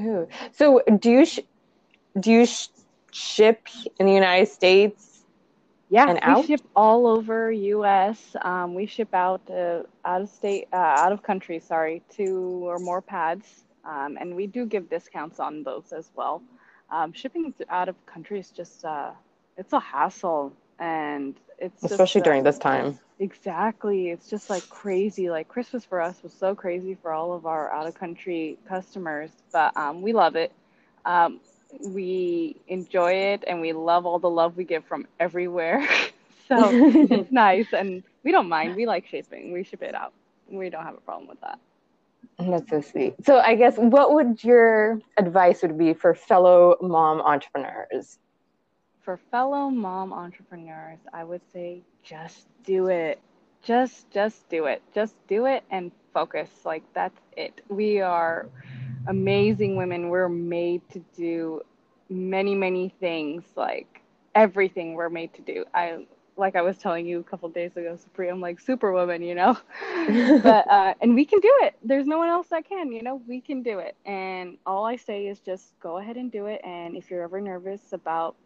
Ooh. 0.00 0.28
So 0.52 0.82
do 1.00 1.10
you 1.10 1.26
sh- 1.26 1.40
do 2.18 2.30
you 2.30 2.46
sh- 2.46 2.68
ship 3.10 3.66
in 3.98 4.06
the 4.06 4.12
United 4.12 4.46
States? 4.46 5.24
Yeah, 5.90 6.12
we 6.12 6.20
out? 6.22 6.44
ship 6.44 6.60
all 6.76 7.08
over 7.08 7.50
U.S. 7.50 8.36
Um, 8.42 8.74
we 8.74 8.86
ship 8.86 9.12
out 9.14 9.40
uh, 9.50 9.82
out 10.04 10.22
of 10.22 10.28
state, 10.28 10.68
uh, 10.72 10.76
out 10.76 11.10
of 11.12 11.22
country. 11.24 11.58
Sorry, 11.58 12.02
two 12.08 12.60
or 12.62 12.78
more 12.78 13.02
pads, 13.02 13.64
um, 13.84 14.16
and 14.20 14.36
we 14.36 14.46
do 14.46 14.64
give 14.64 14.88
discounts 14.88 15.40
on 15.40 15.64
those 15.64 15.92
as 15.92 16.10
well. 16.14 16.42
Um, 16.90 17.12
shipping 17.12 17.52
out 17.68 17.88
of 17.88 17.96
country 18.06 18.38
is 18.38 18.50
just 18.50 18.84
uh, 18.84 19.10
it's 19.56 19.72
a 19.72 19.80
hassle, 19.80 20.52
and 20.78 21.34
it's 21.58 21.82
especially 21.82 22.20
just, 22.20 22.24
during 22.24 22.42
this 22.42 22.58
time. 22.58 22.98
Exactly. 23.18 24.10
It's 24.10 24.28
just 24.28 24.48
like 24.48 24.68
crazy. 24.68 25.30
Like 25.30 25.48
Christmas 25.48 25.84
for 25.84 26.00
us 26.00 26.22
was 26.22 26.32
so 26.32 26.54
crazy 26.54 26.96
for 27.00 27.12
all 27.12 27.32
of 27.32 27.46
our 27.46 27.72
out 27.72 27.86
of 27.86 27.94
country 27.94 28.58
customers, 28.68 29.30
but 29.52 29.76
um, 29.76 30.02
we 30.02 30.12
love 30.12 30.36
it. 30.36 30.52
Um, 31.04 31.40
we 31.80 32.56
enjoy 32.68 33.12
it 33.12 33.44
and 33.46 33.60
we 33.60 33.72
love 33.72 34.06
all 34.06 34.18
the 34.18 34.30
love 34.30 34.56
we 34.56 34.64
get 34.64 34.86
from 34.86 35.06
everywhere. 35.18 35.86
so 36.48 36.70
it's 36.72 37.30
nice 37.32 37.72
and 37.72 38.02
we 38.22 38.32
don't 38.32 38.48
mind. 38.48 38.76
We 38.76 38.86
like 38.86 39.06
shipping. 39.06 39.52
We 39.52 39.64
ship 39.64 39.82
it 39.82 39.94
out. 39.94 40.12
We 40.48 40.70
don't 40.70 40.84
have 40.84 40.94
a 40.94 41.00
problem 41.00 41.28
with 41.28 41.40
that. 41.40 41.58
That's 42.38 42.70
so 42.70 42.80
sweet. 42.80 43.14
So 43.24 43.38
I 43.38 43.56
guess 43.56 43.76
what 43.76 44.14
would 44.14 44.44
your 44.44 45.00
advice 45.16 45.62
would 45.62 45.76
be 45.76 45.92
for 45.92 46.14
fellow 46.14 46.76
mom 46.80 47.20
entrepreneurs? 47.20 48.18
For 49.08 49.16
fellow 49.30 49.70
mom 49.70 50.12
entrepreneurs, 50.12 50.98
I 51.14 51.24
would 51.24 51.40
say 51.50 51.80
just 52.04 52.46
do 52.62 52.88
it. 52.88 53.18
Just 53.62 54.10
just 54.10 54.46
do 54.50 54.66
it. 54.66 54.82
Just 54.94 55.14
do 55.28 55.46
it 55.46 55.64
and 55.70 55.92
focus. 56.12 56.50
Like 56.66 56.82
that's 56.92 57.18
it. 57.34 57.62
We 57.70 58.02
are 58.02 58.50
amazing 59.06 59.76
women. 59.76 60.10
We're 60.10 60.28
made 60.28 60.82
to 60.90 61.02
do 61.16 61.62
many 62.10 62.54
many 62.54 62.90
things 63.00 63.44
like 63.56 64.02
everything 64.34 64.92
we're 64.92 65.08
made 65.08 65.32
to 65.36 65.40
do. 65.40 65.64
I 65.72 66.04
like 66.36 66.54
I 66.54 66.60
was 66.60 66.76
telling 66.76 67.06
you 67.06 67.20
a 67.20 67.24
couple 67.24 67.48
days 67.48 67.78
ago, 67.78 67.96
Supriya, 67.96 68.30
I'm 68.30 68.42
like 68.42 68.60
superwoman, 68.60 69.22
you 69.22 69.34
know. 69.34 69.56
but 70.42 70.70
uh, 70.70 70.92
and 71.00 71.14
we 71.14 71.24
can 71.24 71.40
do 71.40 71.52
it. 71.62 71.76
There's 71.82 72.06
no 72.06 72.18
one 72.18 72.28
else 72.28 72.48
that 72.48 72.68
can, 72.68 72.92
you 72.92 73.02
know. 73.02 73.22
We 73.26 73.40
can 73.40 73.62
do 73.62 73.78
it. 73.78 73.96
And 74.04 74.58
all 74.66 74.84
I 74.84 74.96
say 74.96 75.28
is 75.28 75.40
just 75.40 75.72
go 75.80 75.96
ahead 75.96 76.18
and 76.18 76.30
do 76.30 76.44
it. 76.44 76.60
And 76.62 76.94
if 76.94 77.10
you're 77.10 77.22
ever 77.22 77.40
nervous 77.40 77.94
about 77.94 78.36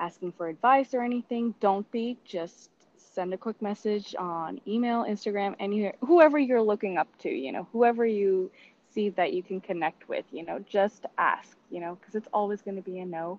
asking 0.00 0.32
for 0.32 0.48
advice 0.48 0.94
or 0.94 1.02
anything, 1.02 1.54
don't 1.60 1.90
be. 1.92 2.16
Just 2.24 2.70
send 2.96 3.34
a 3.34 3.36
quick 3.36 3.60
message 3.60 4.14
on 4.18 4.60
email, 4.66 5.04
Instagram, 5.04 5.54
any 5.60 5.92
whoever 6.00 6.38
you're 6.38 6.62
looking 6.62 6.98
up 6.98 7.08
to, 7.18 7.28
you 7.28 7.52
know, 7.52 7.66
whoever 7.72 8.06
you 8.06 8.50
see 8.92 9.10
that 9.10 9.32
you 9.32 9.42
can 9.42 9.60
connect 9.60 10.08
with, 10.08 10.24
you 10.32 10.44
know, 10.44 10.58
just 10.68 11.06
ask, 11.18 11.56
you 11.70 11.80
know, 11.80 11.96
because 12.00 12.14
it's 12.14 12.28
always 12.32 12.62
going 12.62 12.76
to 12.76 12.82
be 12.82 12.98
a 13.00 13.06
no 13.06 13.38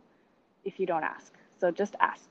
if 0.63 0.79
you 0.79 0.85
don't 0.85 1.03
ask. 1.03 1.33
So 1.59 1.71
just 1.71 1.95
ask. 1.99 2.29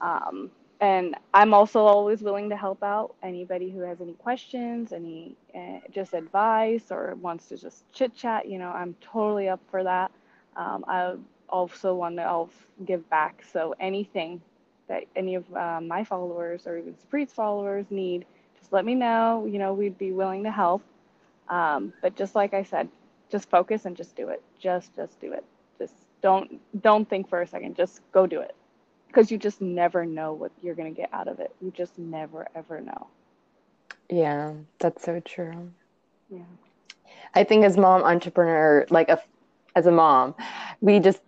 Um, 0.00 0.50
and 0.80 1.16
I'm 1.34 1.54
also 1.54 1.80
always 1.80 2.22
willing 2.22 2.50
to 2.50 2.56
help 2.56 2.84
out 2.84 3.14
anybody 3.22 3.70
who 3.70 3.80
has 3.80 4.00
any 4.00 4.12
questions, 4.12 4.92
any 4.92 5.36
uh, 5.54 5.80
just 5.90 6.14
advice, 6.14 6.84
or 6.90 7.16
wants 7.16 7.48
to 7.48 7.56
just 7.56 7.90
chit 7.92 8.14
chat. 8.14 8.48
You 8.48 8.58
know, 8.58 8.70
I'm 8.70 8.94
totally 9.00 9.48
up 9.48 9.60
for 9.70 9.82
that. 9.82 10.12
Um, 10.56 10.84
I 10.86 11.14
also 11.48 11.94
want 11.94 12.16
to 12.16 12.22
I'll 12.22 12.50
give 12.84 13.08
back. 13.10 13.42
So 13.52 13.74
anything 13.80 14.40
that 14.88 15.04
any 15.16 15.34
of 15.34 15.44
uh, 15.54 15.80
my 15.80 16.04
followers 16.04 16.66
or 16.66 16.78
even 16.78 16.96
Supreet's 16.98 17.32
followers 17.32 17.86
need, 17.90 18.24
just 18.58 18.72
let 18.72 18.84
me 18.84 18.94
know. 18.94 19.46
You 19.50 19.58
know, 19.58 19.72
we'd 19.74 19.98
be 19.98 20.12
willing 20.12 20.44
to 20.44 20.50
help. 20.50 20.82
Um, 21.48 21.92
but 22.02 22.16
just 22.16 22.34
like 22.34 22.54
I 22.54 22.62
said, 22.62 22.88
just 23.30 23.48
focus 23.50 23.84
and 23.84 23.96
just 23.96 24.16
do 24.16 24.28
it. 24.28 24.42
Just 24.58 24.94
just 24.96 25.20
do 25.20 25.32
it. 25.32 25.44
Just 25.78 25.94
don't 26.22 26.60
don't 26.82 27.08
think 27.08 27.28
for 27.28 27.42
a 27.42 27.46
second. 27.46 27.76
Just 27.76 28.00
go 28.12 28.26
do 28.26 28.40
it. 28.40 28.54
Because 29.06 29.30
you 29.30 29.38
just 29.38 29.60
never 29.60 30.04
know 30.04 30.32
what 30.32 30.52
you're 30.62 30.74
gonna 30.74 30.90
get 30.90 31.08
out 31.12 31.28
of 31.28 31.40
it. 31.40 31.54
You 31.60 31.70
just 31.70 31.98
never 31.98 32.48
ever 32.54 32.80
know. 32.80 33.06
Yeah, 34.10 34.52
that's 34.78 35.04
so 35.04 35.20
true. 35.20 35.70
Yeah. 36.30 36.40
I 37.34 37.44
think 37.44 37.64
as 37.64 37.76
mom 37.76 38.02
entrepreneur, 38.02 38.86
like 38.90 39.08
a, 39.08 39.20
as 39.74 39.86
a 39.86 39.90
mom, 39.92 40.34
we 40.80 40.98
just 40.98 41.20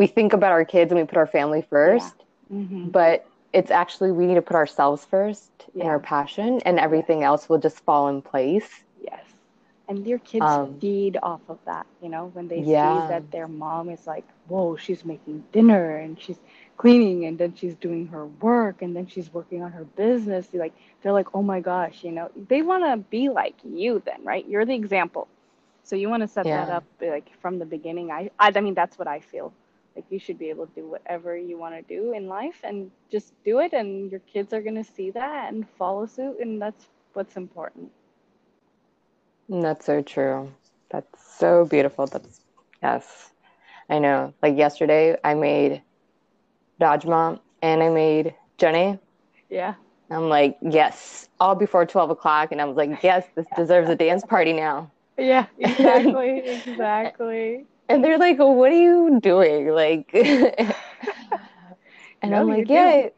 we 0.00 0.06
think 0.06 0.32
about 0.38 0.52
our 0.52 0.64
kids 0.64 0.90
and 0.92 1.00
we 1.00 1.06
put 1.06 1.18
our 1.18 1.26
family 1.38 1.62
first. 1.62 2.16
Yeah. 2.50 2.58
Mm-hmm. 2.58 2.88
But 2.90 3.26
it's 3.52 3.70
actually 3.70 4.10
we 4.12 4.26
need 4.26 4.36
to 4.36 4.42
put 4.50 4.56
ourselves 4.56 5.04
first 5.04 5.52
Yeah. 5.74 5.84
in 5.84 5.88
our 5.88 6.00
passion 6.00 6.60
and 6.66 6.78
everything 6.78 7.22
else 7.22 7.48
will 7.48 7.58
just 7.68 7.78
fall 7.86 8.08
in 8.08 8.22
place. 8.22 8.70
Yes. 9.02 9.24
And 9.88 10.06
your 10.06 10.18
kids 10.18 10.44
Um, 10.46 10.80
feed 10.80 11.18
off 11.22 11.42
of 11.48 11.58
that, 11.66 11.86
you 12.02 12.08
know, 12.08 12.26
when 12.34 12.48
they 12.48 12.62
Yeah. 12.62 13.00
see 13.00 13.06
that 13.12 13.30
their 13.32 13.48
mom 13.48 13.90
is 13.90 14.06
like, 14.06 14.26
whoa, 14.48 14.76
she's 14.76 15.04
making 15.04 15.44
dinner 15.52 15.96
and 15.96 16.18
she's 16.20 16.40
cleaning 16.76 17.24
and 17.26 17.38
then 17.38 17.54
she's 17.54 17.76
doing 17.76 18.06
her 18.08 18.26
work 18.26 18.82
and 18.82 18.96
then 18.96 19.06
she's 19.06 19.32
working 19.32 19.62
on 19.62 19.72
her 19.72 19.84
business. 19.84 20.48
You're 20.52 20.62
Like 20.62 20.74
they're 21.02 21.12
like, 21.20 21.28
oh 21.34 21.42
my 21.42 21.60
gosh, 21.60 22.04
you 22.04 22.12
know, 22.12 22.30
they 22.48 22.62
want 22.62 22.84
to 22.84 22.96
be 23.10 23.28
like 23.28 23.56
you 23.64 24.00
then, 24.06 24.24
right? 24.24 24.46
You're 24.48 24.66
the 24.66 24.74
example. 24.74 25.28
So 25.84 25.96
you 25.96 26.08
want 26.08 26.22
to 26.22 26.28
set 26.28 26.50
that 26.50 26.68
up 26.68 26.84
like 27.00 27.28
from 27.42 27.58
the 27.58 27.66
beginning. 27.66 28.10
I, 28.10 28.30
I, 28.38 28.52
I 28.54 28.60
mean, 28.60 28.74
that's 28.74 28.98
what 28.98 29.08
I 29.08 29.20
feel. 29.20 29.52
Like 30.00 30.06
you 30.08 30.18
should 30.18 30.38
be 30.38 30.48
able 30.48 30.66
to 30.66 30.72
do 30.74 30.88
whatever 30.88 31.36
you 31.36 31.58
want 31.58 31.74
to 31.74 31.82
do 31.82 32.14
in 32.14 32.26
life 32.26 32.58
and 32.64 32.90
just 33.10 33.34
do 33.44 33.58
it, 33.58 33.74
and 33.74 34.10
your 34.10 34.20
kids 34.20 34.54
are 34.54 34.62
gonna 34.62 34.82
see 34.82 35.10
that 35.10 35.52
and 35.52 35.68
follow 35.76 36.06
suit, 36.06 36.38
and 36.40 36.62
that's 36.62 36.86
what's 37.12 37.36
important. 37.36 37.92
And 39.50 39.62
that's 39.62 39.84
so 39.84 40.00
true. 40.00 40.50
That's 40.88 41.38
so 41.38 41.66
beautiful. 41.66 42.06
That's 42.06 42.40
yes. 42.82 43.32
I 43.90 43.98
know. 43.98 44.32
Like 44.42 44.56
yesterday 44.56 45.18
I 45.22 45.34
made 45.34 45.82
Rajma 46.80 47.38
and 47.60 47.82
I 47.82 47.90
made 47.90 48.34
Jenny. 48.56 48.98
Yeah. 49.50 49.74
I'm 50.10 50.30
like, 50.30 50.56
yes, 50.62 51.28
all 51.40 51.54
before 51.54 51.84
12 51.84 52.08
o'clock. 52.08 52.52
And 52.52 52.60
I 52.62 52.64
was 52.64 52.78
like, 52.78 53.02
yes, 53.02 53.26
this 53.34 53.46
deserves 53.54 53.90
a 53.90 53.96
dance 53.96 54.24
party 54.24 54.54
now. 54.54 54.90
Yeah, 55.18 55.44
exactly, 55.58 56.38
exactly. 56.38 57.66
And 57.90 58.04
they're 58.04 58.18
like, 58.18 58.38
well, 58.38 58.54
what 58.54 58.72
are 58.72 58.82
you 58.82 59.20
doing? 59.20 59.68
Like, 59.68 60.10
and 60.14 60.74
No, 62.24 62.36
I'm 62.36 62.48
like, 62.48 62.68
yeah, 62.68 63.08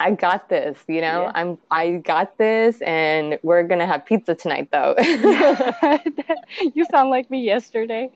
I 0.00 0.12
got 0.12 0.48
this, 0.48 0.78
you 0.88 1.00
know, 1.00 1.30
Yeah. 1.30 1.32
I'm, 1.34 1.58
I 1.70 1.92
got 2.04 2.38
this 2.38 2.82
and 2.82 3.38
we're 3.42 3.62
going 3.64 3.80
to 3.80 3.86
have 3.86 4.04
pizza 4.06 4.34
tonight 4.34 4.68
though. 4.72 4.94
you 6.74 6.84
sound 6.86 7.10
like 7.10 7.30
me 7.30 7.42
yesterday. 7.44 8.10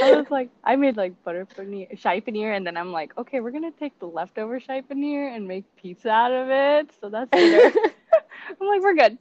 I 0.00 0.12
was 0.12 0.30
like, 0.30 0.50
I 0.64 0.76
made 0.76 0.96
like 0.96 1.14
butter 1.24 1.46
paneer, 1.46 1.98
shahi 2.00 2.24
paneer, 2.24 2.56
and 2.56 2.66
then 2.66 2.76
I'm 2.76 2.92
like, 2.92 3.16
okay, 3.18 3.40
we're 3.40 3.52
gonna 3.52 3.72
take 3.72 3.98
the 4.00 4.06
leftover 4.06 4.60
shahi 4.60 4.84
paneer 4.84 5.34
and 5.34 5.46
make 5.48 5.64
pizza 5.76 6.10
out 6.10 6.32
of 6.32 6.50
it. 6.50 6.90
So 7.00 7.08
that's 7.10 7.32
dinner. 7.32 7.72
I'm 8.60 8.68
like, 8.68 8.82
we're 8.82 8.94
good. 8.96 9.18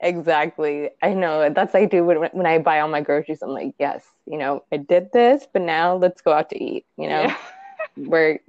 Exactly. 0.00 0.90
I 1.02 1.12
know. 1.14 1.48
That's 1.50 1.72
what 1.74 1.82
I 1.82 1.86
do 1.86 2.04
when, 2.04 2.18
when 2.32 2.46
I 2.46 2.58
buy 2.58 2.80
all 2.80 2.88
my 2.88 3.00
groceries. 3.00 3.42
I'm 3.42 3.50
like, 3.50 3.74
yes, 3.78 4.06
you 4.26 4.38
know, 4.38 4.64
I 4.72 4.76
did 4.76 5.10
this, 5.12 5.46
but 5.52 5.62
now 5.62 5.94
let's 5.96 6.20
go 6.20 6.32
out 6.32 6.50
to 6.50 6.62
eat. 6.62 6.86
You 6.96 7.08
know, 7.08 7.22
Yeah. 7.22 7.36
where 7.96 8.40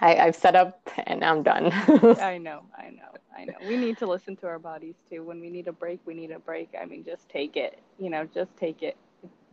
I, 0.00 0.16
I've 0.16 0.36
set 0.36 0.54
up 0.56 0.88
and 1.06 1.24
I'm 1.24 1.42
done. 1.42 1.70
I 2.18 2.38
know, 2.38 2.62
I 2.76 2.90
know, 2.90 3.18
I 3.36 3.44
know. 3.44 3.56
We 3.60 3.76
need 3.76 3.96
to 3.98 4.06
listen 4.06 4.36
to 4.36 4.46
our 4.46 4.58
bodies 4.58 4.96
too. 5.08 5.24
When 5.24 5.40
we 5.40 5.50
need 5.50 5.68
a 5.68 5.72
break, 5.72 6.00
we 6.06 6.14
need 6.14 6.30
a 6.30 6.38
break. 6.38 6.70
I 6.80 6.84
mean, 6.84 7.04
just 7.04 7.28
take 7.28 7.56
it. 7.56 7.78
You 7.98 8.10
know, 8.10 8.24
just 8.26 8.56
take 8.56 8.82
it. 8.82 8.96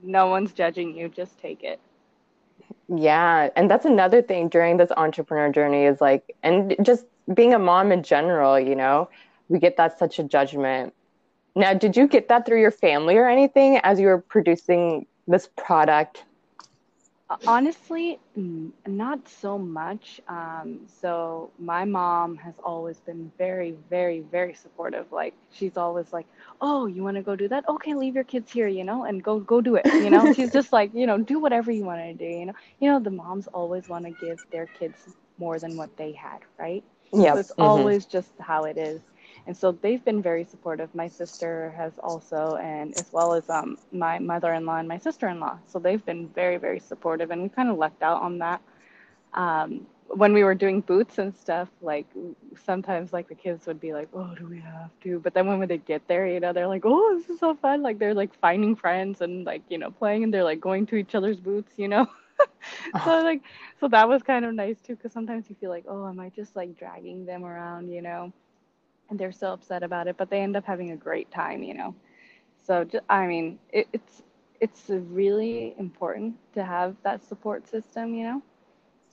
No 0.01 0.27
one's 0.27 0.53
judging 0.53 0.95
you. 0.95 1.09
Just 1.09 1.39
take 1.39 1.63
it. 1.63 1.79
Yeah, 2.87 3.49
and 3.55 3.69
that's 3.69 3.85
another 3.85 4.21
thing 4.21 4.49
during 4.49 4.77
this 4.77 4.91
entrepreneur 4.97 5.51
journey 5.51 5.85
is 5.85 6.01
like, 6.01 6.35
and 6.43 6.75
just 6.81 7.05
being 7.33 7.53
a 7.53 7.59
mom 7.59 7.91
in 7.91 8.03
general, 8.03 8.59
you 8.59 8.75
know, 8.75 9.09
we 9.49 9.59
get 9.59 9.77
that 9.77 9.99
such 9.99 10.19
a 10.19 10.23
judgment. 10.23 10.93
Now, 11.55 11.73
did 11.73 11.97
you 11.97 12.07
get 12.07 12.29
that 12.29 12.45
through 12.45 12.61
your 12.61 12.71
family 12.71 13.17
or 13.17 13.27
anything 13.27 13.77
as 13.83 13.99
you 13.99 14.07
were 14.07 14.23
producing 14.29 15.07
this 15.27 15.49
product? 15.57 16.25
Honestly, 17.47 18.19
mm, 18.37 18.71
not 18.87 19.27
so 19.27 19.57
much. 19.57 20.21
Um, 20.27 20.79
so 20.87 21.49
my 21.59 21.85
mom 21.85 22.35
has 22.37 22.55
always 22.63 22.99
been 23.01 23.31
very, 23.37 23.71
very, 23.89 24.21
very 24.21 24.53
supportive. 24.53 25.11
Like 25.11 25.33
she's 25.51 25.77
always 25.77 26.13
like, 26.13 26.27
"Oh, 26.61 26.85
you 26.87 27.03
want 27.03 27.17
to 27.17 27.23
go 27.23 27.35
do 27.35 27.47
that? 27.49 27.67
Okay, 27.67 27.93
leave 27.95 28.15
your 28.15 28.23
kids 28.23 28.51
here, 28.51 28.67
you 28.67 28.83
know, 28.83 29.03
and 29.05 29.23
go 29.23 29.39
go 29.39 29.61
do 29.61 29.75
it." 29.75 29.87
You 29.97 30.09
know, 30.09 30.29
she's 30.29 30.51
just 30.51 30.71
like, 30.73 30.93
you 30.93 31.05
know, 31.07 31.17
do 31.17 31.39
whatever 31.39 31.71
you 31.71 31.85
want 31.85 32.01
to 32.01 32.13
do. 32.13 32.25
You 32.25 32.45
know, 32.47 32.53
you 32.79 32.89
know, 32.91 32.99
the 32.99 33.11
moms 33.11 33.47
always 33.47 33.87
want 33.89 34.05
to 34.05 34.11
give 34.11 34.39
their 34.51 34.67
kids 34.67 35.07
more 35.37 35.59
than 35.59 35.75
what 35.77 35.95
they 35.97 36.11
had, 36.13 36.39
right? 36.59 36.83
Yeah, 37.13 37.35
So 37.35 37.39
it's 37.39 37.51
Mhm. 37.57 37.59
always 37.59 38.05
just 38.05 38.33
how 38.39 38.65
it 38.65 38.77
is. 38.77 39.01
And 39.47 39.55
so 39.55 39.71
they've 39.71 40.03
been 40.03 40.21
very 40.21 40.43
supportive. 40.43 40.93
My 40.93 41.07
sister 41.07 41.73
has 41.75 41.93
also, 41.99 42.57
and 42.57 42.97
as 42.97 43.11
well 43.11 43.33
as 43.33 43.49
um, 43.49 43.77
my 43.91 44.19
mother 44.19 44.53
in 44.53 44.65
law 44.65 44.77
and 44.77 44.87
my 44.87 44.97
sister 44.97 45.27
in 45.27 45.39
law. 45.39 45.57
So 45.67 45.79
they've 45.79 46.05
been 46.05 46.27
very, 46.29 46.57
very 46.57 46.79
supportive. 46.79 47.31
And 47.31 47.43
we 47.43 47.49
kind 47.49 47.69
of 47.69 47.77
lucked 47.77 48.03
out 48.03 48.21
on 48.21 48.37
that. 48.39 48.61
Um, 49.33 49.87
when 50.09 50.33
we 50.33 50.43
were 50.43 50.55
doing 50.55 50.81
boots 50.81 51.17
and 51.19 51.35
stuff, 51.35 51.69
like 51.81 52.07
sometimes 52.65 53.13
like 53.13 53.27
the 53.27 53.35
kids 53.35 53.67
would 53.67 53.79
be 53.79 53.93
like, 53.93 54.09
oh, 54.13 54.33
do 54.35 54.47
we 54.47 54.59
have 54.59 54.89
to? 55.03 55.19
But 55.19 55.33
then 55.33 55.47
when 55.47 55.67
they 55.67 55.77
get 55.77 56.07
there, 56.07 56.27
you 56.27 56.39
know, 56.39 56.51
they're 56.53 56.67
like, 56.67 56.83
oh, 56.85 57.17
this 57.17 57.29
is 57.29 57.39
so 57.39 57.55
fun. 57.55 57.81
Like 57.81 57.99
they're 57.99 58.13
like 58.13 58.33
finding 58.39 58.75
friends 58.75 59.21
and 59.21 59.45
like, 59.45 59.61
you 59.69 59.77
know, 59.77 59.91
playing 59.91 60.23
and 60.23 60.33
they're 60.33 60.43
like 60.43 60.59
going 60.59 60.85
to 60.87 60.95
each 60.95 61.15
other's 61.15 61.39
boots, 61.39 61.71
you 61.77 61.87
know? 61.87 62.07
so 63.03 63.21
like, 63.21 63.41
so 63.79 63.87
that 63.89 64.09
was 64.09 64.23
kind 64.23 64.45
of 64.45 64.53
nice 64.53 64.79
too, 64.81 64.95
because 64.95 65.11
sometimes 65.11 65.45
you 65.49 65.55
feel 65.59 65.69
like, 65.69 65.85
oh, 65.87 66.07
am 66.07 66.19
I 66.19 66.29
just 66.29 66.55
like 66.55 66.77
dragging 66.77 67.25
them 67.25 67.45
around, 67.45 67.89
you 67.89 68.01
know? 68.01 68.33
And 69.09 69.19
they're 69.19 69.31
so 69.31 69.53
upset 69.53 69.83
about 69.83 70.07
it, 70.07 70.17
but 70.17 70.29
they 70.29 70.41
end 70.41 70.55
up 70.55 70.65
having 70.65 70.91
a 70.91 70.95
great 70.97 71.31
time, 71.31 71.63
you 71.63 71.73
know? 71.73 71.95
So 72.65 72.83
just, 72.83 73.03
I 73.09 73.27
mean, 73.27 73.59
it, 73.71 73.87
it's, 73.93 74.23
it's 74.59 74.89
really 74.89 75.75
important 75.77 76.35
to 76.53 76.63
have 76.63 76.95
that 77.03 77.23
support 77.23 77.67
system, 77.67 78.13
you 78.15 78.23
know? 78.25 78.41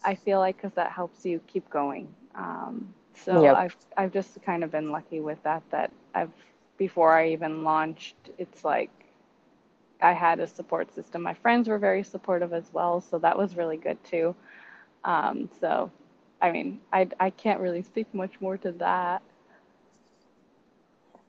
I 0.04 0.14
feel 0.14 0.38
like 0.38 0.56
because 0.56 0.74
that 0.74 0.92
helps 0.92 1.24
you 1.24 1.40
keep 1.46 1.68
going. 1.70 2.08
Um, 2.34 2.94
so 3.14 3.48
Yep. 3.48 3.56
I've 3.56 3.74
I've 3.96 4.12
just 4.12 4.40
kind 4.42 4.62
of 4.64 4.70
been 4.70 4.90
lucky 4.92 5.20
with 5.20 5.42
that. 5.44 5.62
That 5.70 5.90
I've 6.14 6.30
before 6.78 7.12
I 7.16 7.30
even 7.30 7.64
launched, 7.64 8.16
it's 8.38 8.64
like 8.64 8.90
I 10.02 10.12
had 10.12 10.40
a 10.40 10.46
support 10.46 10.92
system. 10.92 11.22
My 11.22 11.34
friends 11.34 11.68
were 11.68 11.78
very 11.78 12.02
supportive 12.02 12.52
as 12.52 12.72
well, 12.72 13.00
so 13.00 13.18
that 13.18 13.36
was 13.38 13.56
really 13.56 13.76
good 13.76 14.02
too. 14.04 14.34
Um, 15.04 15.48
so, 15.60 15.90
I 16.40 16.50
mean, 16.52 16.80
I 16.92 17.08
I 17.20 17.30
can't 17.30 17.60
really 17.60 17.82
speak 17.82 18.12
much 18.14 18.40
more 18.40 18.56
to 18.58 18.72
that. 18.72 19.22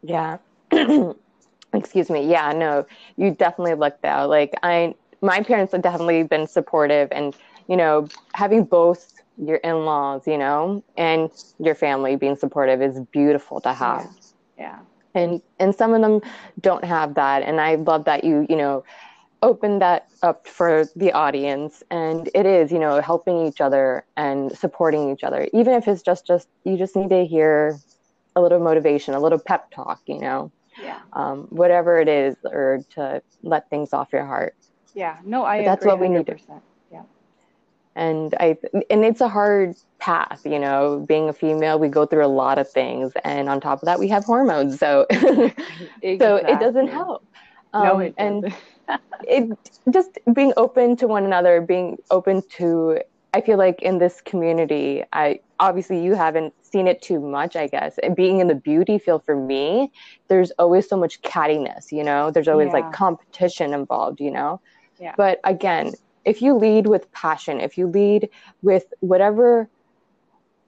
Yeah. 0.01 0.37
Excuse 1.73 2.09
me. 2.09 2.29
Yeah, 2.29 2.53
no, 2.53 2.85
you 3.17 3.31
definitely 3.31 3.75
lucked 3.75 4.05
out. 4.05 4.29
Like 4.29 4.53
I 4.63 4.95
my 5.21 5.41
parents 5.41 5.73
have 5.73 5.81
definitely 5.81 6.23
been 6.23 6.47
supportive 6.47 7.09
and, 7.11 7.35
you 7.67 7.75
know, 7.75 8.07
having 8.33 8.63
both 8.65 9.13
your 9.37 9.57
in-laws, 9.57 10.27
you 10.27 10.37
know, 10.37 10.83
and 10.97 11.31
your 11.59 11.75
family 11.75 12.15
being 12.15 12.35
supportive 12.35 12.81
is 12.81 12.99
beautiful 13.11 13.59
to 13.61 13.73
have. 13.73 14.07
Yeah, 14.57 14.79
And 15.13 15.41
and 15.59 15.75
some 15.75 15.93
of 15.93 16.01
them 16.01 16.21
don't 16.61 16.83
have 16.85 17.15
that 17.15 17.43
and 17.43 17.59
I 17.59 17.75
love 17.75 18.05
that 18.05 18.23
you, 18.23 18.45
you 18.49 18.55
know, 18.55 18.83
open 19.41 19.79
that 19.79 20.07
up 20.23 20.47
for 20.47 20.85
the 20.95 21.11
audience 21.11 21.83
and 21.91 22.29
it 22.33 22.45
is, 22.45 22.71
you 22.71 22.79
know, 22.79 23.01
helping 23.01 23.45
each 23.45 23.61
other 23.61 24.05
and 24.15 24.51
supporting 24.57 25.11
each 25.11 25.23
other. 25.23 25.47
Even 25.53 25.73
if 25.73 25.87
it's 25.87 26.01
just 26.01 26.25
just 26.25 26.47
you 26.63 26.77
just 26.77 26.95
need 26.95 27.09
to 27.09 27.25
hear 27.25 27.79
a 28.37 28.41
little 28.41 28.59
motivation, 28.59 29.13
a 29.13 29.19
little 29.19 29.39
pep 29.39 29.69
talk, 29.71 29.99
you 30.05 30.19
know 30.19 30.51
yeah, 30.81 30.99
um, 31.13 31.47
whatever 31.49 31.99
it 31.99 32.07
is, 32.07 32.35
or 32.45 32.79
to 32.95 33.21
let 33.41 33.69
things 33.69 33.93
off 33.93 34.09
your 34.13 34.25
heart. 34.25 34.55
yeah. 34.93 35.17
No, 35.25 35.43
I 35.43 35.63
that's 35.63 35.83
agree 35.83 35.91
what 35.91 35.99
we 35.99 36.09
need 36.09 36.25
to- 36.27 36.33
100%. 36.33 36.61
Yeah, 36.91 37.01
and 37.95 38.35
I 38.39 38.57
and 38.89 39.03
it's 39.03 39.21
a 39.21 39.27
hard 39.27 39.75
path, 39.99 40.41
you 40.45 40.59
know. 40.59 41.03
Being 41.07 41.29
a 41.29 41.33
female, 41.33 41.79
we 41.79 41.87
go 41.87 42.05
through 42.05 42.25
a 42.25 42.33
lot 42.43 42.59
of 42.59 42.69
things, 42.69 43.11
and 43.23 43.49
on 43.49 43.59
top 43.59 43.81
of 43.81 43.87
that, 43.87 43.99
we 43.99 44.07
have 44.09 44.23
hormones, 44.23 44.79
so 44.79 45.05
exactly. 45.09 45.53
so 46.19 46.35
it 46.35 46.59
doesn't 46.59 46.89
help. 46.89 47.23
Um, 47.73 47.83
no, 47.83 47.99
it 47.99 48.15
doesn't. 48.15 48.53
and 48.87 48.99
it 49.23 49.71
just 49.89 50.19
being 50.33 50.53
open 50.57 50.95
to 50.97 51.07
one 51.07 51.25
another, 51.25 51.61
being 51.61 51.97
open 52.11 52.43
to. 52.57 52.99
I 53.33 53.41
feel 53.41 53.57
like 53.57 53.81
in 53.81 53.97
this 53.99 54.21
community, 54.21 55.03
I 55.11 55.39
obviously 55.59 56.01
you 56.03 56.15
haven't 56.15 56.53
seen 56.71 56.87
it 56.87 57.01
too 57.01 57.19
much, 57.19 57.55
I 57.55 57.67
guess. 57.67 57.97
And 57.99 58.15
being 58.15 58.39
in 58.39 58.47
the 58.47 58.55
beauty 58.55 58.97
field 58.97 59.23
for 59.25 59.35
me, 59.35 59.91
there's 60.27 60.51
always 60.51 60.87
so 60.87 60.97
much 60.97 61.21
cattiness, 61.21 61.91
you 61.91 62.03
know. 62.03 62.31
There's 62.31 62.47
always 62.47 62.67
yeah. 62.67 62.79
like 62.81 62.93
competition 62.93 63.73
involved, 63.73 64.19
you 64.19 64.31
know. 64.31 64.59
Yeah. 64.99 65.13
But 65.17 65.39
again, 65.43 65.93
if 66.25 66.41
you 66.41 66.55
lead 66.55 66.87
with 66.87 67.11
passion, 67.11 67.59
if 67.59 67.77
you 67.77 67.87
lead 67.87 68.29
with 68.61 68.85
whatever 68.99 69.69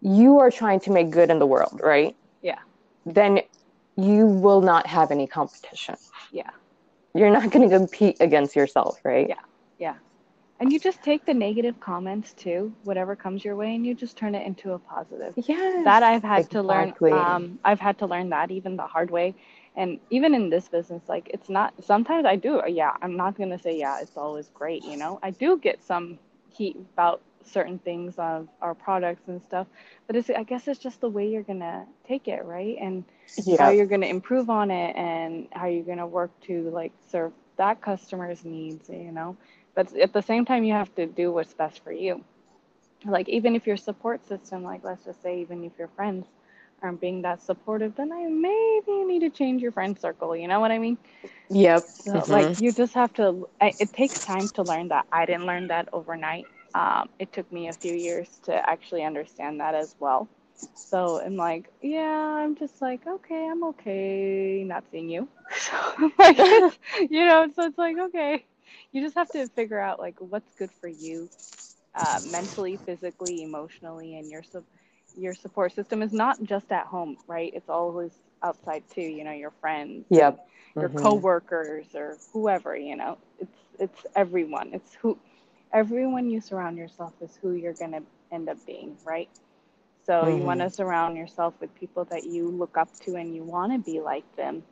you 0.02 0.40
are 0.40 0.50
trying 0.50 0.80
to 0.82 0.92
make 0.92 1.10
good 1.10 1.30
in 1.30 1.40
the 1.40 1.46
world, 1.46 1.82
right? 1.84 2.16
Yeah. 2.42 2.60
Then 3.06 3.42
you 3.98 4.28
will 4.28 4.62
not 4.62 4.88
have 4.88 5.12
any 5.12 5.28
competition. 5.28 5.96
Yeah. 6.32 6.50
You're 7.14 7.32
not 7.32 7.52
going 7.52 7.70
to 7.70 7.78
compete 7.78 8.18
against 8.20 8.56
yourself, 8.56 9.00
right? 9.04 9.28
Yeah. 9.28 9.42
Yeah. 9.78 9.96
And 10.60 10.74
you 10.74 10.80
just 10.80 11.02
take 11.04 11.26
the 11.26 11.34
negative 11.34 11.80
comments 11.80 12.34
too, 12.34 12.74
whatever 12.84 13.16
comes 13.16 13.46
your 13.46 13.56
way, 13.56 13.76
and 13.76 13.86
you 13.86 13.94
just 13.94 14.18
turn 14.18 14.36
it 14.36 14.46
into 14.46 14.74
a 14.74 14.80
positive. 14.80 15.34
Yeah. 15.38 15.82
That 15.86 16.04
I've 16.04 16.24
had 16.24 16.40
exactly. 16.40 17.12
to 17.12 17.14
learn. 17.14 17.26
Um, 17.26 17.60
I've 17.64 17.80
had 17.80 17.98
to 18.00 18.06
learn 18.06 18.30
that 18.30 18.52
even 18.52 18.76
the 18.76 18.88
hard 18.88 19.10
way. 19.10 19.36
And 19.76 20.00
even 20.10 20.34
in 20.36 20.50
this 20.50 20.68
business, 20.68 21.04
like 21.08 21.30
it's 21.34 21.50
not, 21.50 21.74
sometimes 21.82 22.26
I 22.26 22.36
do, 22.36 22.62
yeah, 22.68 22.92
I'm 23.02 23.16
not 23.16 23.38
going 23.38 23.50
to 23.52 23.60
say, 23.60 23.78
yeah, 23.78 24.02
it's 24.02 24.18
always 24.18 24.50
great, 24.54 24.84
you 24.84 24.98
know? 24.98 25.20
I 25.24 25.32
do 25.32 25.58
get 25.58 25.82
some 25.82 26.20
heat 26.50 26.76
about 26.94 27.22
certain 27.46 27.80
things 27.80 28.16
of 28.18 28.48
our 28.62 28.76
products 28.76 29.28
and 29.28 29.42
stuff 29.42 29.68
but 30.08 30.16
it's 30.16 30.30
i 30.30 30.44
guess 30.44 30.68
it's 30.68 30.80
just 30.80 31.02
the 31.02 31.10
way 31.10 31.28
you're 31.28 31.44
gonna 31.44 31.86
take 32.08 32.28
it 32.28 32.44
right 32.46 32.78
and 32.80 33.04
yeah. 33.44 33.58
how 33.58 33.70
you're 33.70 33.86
gonna 33.86 34.06
improve 34.06 34.50
on 34.50 34.70
it 34.70 34.96
and 34.96 35.48
how 35.52 35.66
you're 35.66 35.84
gonna 35.84 36.06
work 36.06 36.32
to 36.42 36.70
like 36.70 36.92
serve 37.10 37.32
that 37.58 37.82
customer's 37.82 38.46
needs 38.46 38.90
you 38.90 39.12
know 39.12 39.36
but 39.76 39.96
at 39.98 40.14
the 40.14 40.22
same 40.22 40.46
time 40.46 40.64
you 40.64 40.74
have 40.74 40.94
to 40.96 41.06
do 41.06 41.32
what's 41.32 41.54
best 41.54 41.84
for 41.84 41.92
you 41.92 42.24
like 43.06 43.30
even 43.30 43.56
if 43.56 43.66
your 43.66 43.78
support 43.78 44.26
system 44.28 44.64
like 44.64 44.84
let's 44.84 45.06
just 45.06 45.22
say 45.22 45.40
even 45.42 45.64
if 45.64 45.72
your 45.78 45.88
friends 45.90 46.26
aren't 46.82 47.02
being 47.02 47.22
that 47.22 47.42
supportive 47.42 47.96
then 47.96 48.12
i 48.12 48.26
maybe 48.28 48.92
you 48.92 49.08
need 49.08 49.20
to 49.20 49.30
change 49.30 49.62
your 49.62 49.72
friend 49.72 50.00
circle 50.00 50.36
you 50.36 50.48
know 50.48 50.60
what 50.60 50.72
i 50.72 50.78
mean 50.78 50.98
yep 51.50 51.82
so, 51.82 52.14
mm-hmm. 52.14 52.32
like 52.32 52.62
you 52.62 52.72
just 52.72 52.94
have 52.94 53.14
to 53.14 53.48
it 53.62 53.92
takes 53.94 54.24
time 54.26 54.48
to 54.48 54.64
learn 54.64 54.88
that 54.88 55.06
i 55.12 55.26
didn't 55.26 55.46
learn 55.46 55.68
that 55.68 55.90
overnight 55.94 56.46
um, 56.74 57.10
it 57.20 57.32
took 57.34 57.52
me 57.52 57.68
a 57.68 57.74
few 57.74 57.94
years 57.94 58.40
to 58.44 58.70
actually 58.70 59.04
understand 59.04 59.60
that 59.60 59.76
as 59.76 59.96
well. 60.00 60.28
So 60.76 61.22
I'm 61.22 61.38
like, 61.38 61.72
yeah, 61.82 62.02
I'm 62.02 62.56
just 62.56 62.82
like, 62.82 63.06
okay, 63.08 63.48
I'm 63.50 63.64
okay 63.66 64.64
not 64.66 64.84
seeing 64.92 65.10
you. 65.10 65.28
So 65.52 66.12
like, 66.20 66.38
you 67.10 67.26
know, 67.26 67.50
so 67.56 67.64
it's 67.64 67.78
like, 67.78 67.98
okay, 67.98 68.46
you 68.92 69.02
just 69.02 69.16
have 69.16 69.30
to 69.30 69.48
figure 69.48 69.80
out 69.80 70.00
like 70.00 70.16
what's 70.20 70.54
good 70.56 70.72
for 70.72 70.88
you, 70.88 71.30
uh, 71.96 72.20
mentally, 72.32 72.78
physically, 72.78 73.44
emotionally, 73.44 74.18
and 74.18 74.30
your 74.30 74.44
su- 74.44 74.66
your 75.18 75.34
support 75.34 75.74
system 75.74 76.02
is 76.02 76.14
not 76.14 76.42
just 76.44 76.72
at 76.72 76.86
home, 76.86 77.18
right? 77.28 77.52
It's 77.54 77.70
always 77.70 78.12
outside 78.44 78.84
too. 78.94 79.02
You 79.02 79.24
know, 79.24 79.32
your 79.32 79.52
friends, 79.62 80.06
yep, 80.10 80.48
your 80.76 80.90
mm-hmm. 80.90 81.00
coworkers, 81.00 81.88
or 81.96 82.18
whoever. 82.34 82.76
You 82.76 82.96
know, 82.96 83.18
it's 83.40 83.58
it's 83.80 84.06
everyone. 84.16 84.72
It's 84.74 84.94
who 84.96 85.18
everyone 85.74 86.30
you 86.30 86.42
surround 86.42 86.78
yourself 86.78 87.14
is 87.22 87.38
who 87.42 87.54
you're 87.54 87.74
going 87.74 87.92
to 87.92 88.04
end 88.32 88.50
up 88.50 88.58
being, 88.66 88.98
right? 89.06 89.30
So 90.06 90.14
mm-hmm. 90.14 90.38
you 90.38 90.44
want 90.44 90.60
to 90.62 90.70
surround 90.70 91.18
yourself 91.18 91.54
with 91.60 91.74
people 91.76 92.06
that 92.06 92.26
you 92.26 92.50
look 92.50 92.78
up 92.78 92.90
to 93.02 93.16
and 93.16 93.36
you 93.36 93.44
want 93.44 93.74
to 93.74 93.80
be 93.80 94.00
like 94.00 94.24
them 94.36 94.64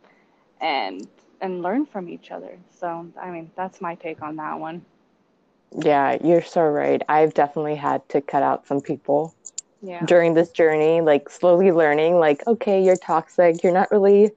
and 0.62 1.08
and 1.42 1.62
learn 1.62 1.86
from 1.86 2.10
each 2.10 2.32
other. 2.32 2.58
So 2.70 3.08
I 3.22 3.30
mean, 3.32 3.52
that's 3.56 3.82
my 3.82 3.96
take 3.96 4.22
on 4.22 4.36
that 4.38 4.60
one. 4.60 4.84
Yeah, 5.78 6.18
you're 6.24 6.42
so 6.42 6.62
right. 6.62 7.02
I've 7.10 7.34
definitely 7.34 7.76
had 7.76 8.08
to 8.10 8.22
cut 8.22 8.42
out 8.44 8.66
some 8.66 8.82
people 8.82 9.36
yeah. 9.82 10.06
during 10.06 10.34
this 10.34 10.50
journey, 10.50 11.02
like 11.02 11.30
slowly 11.30 11.72
learning 11.72 12.20
like 12.20 12.46
okay, 12.48 12.84
you're 12.84 12.98
toxic. 12.98 13.64
You're 13.64 13.74
not 13.74 13.92
really 13.92 14.32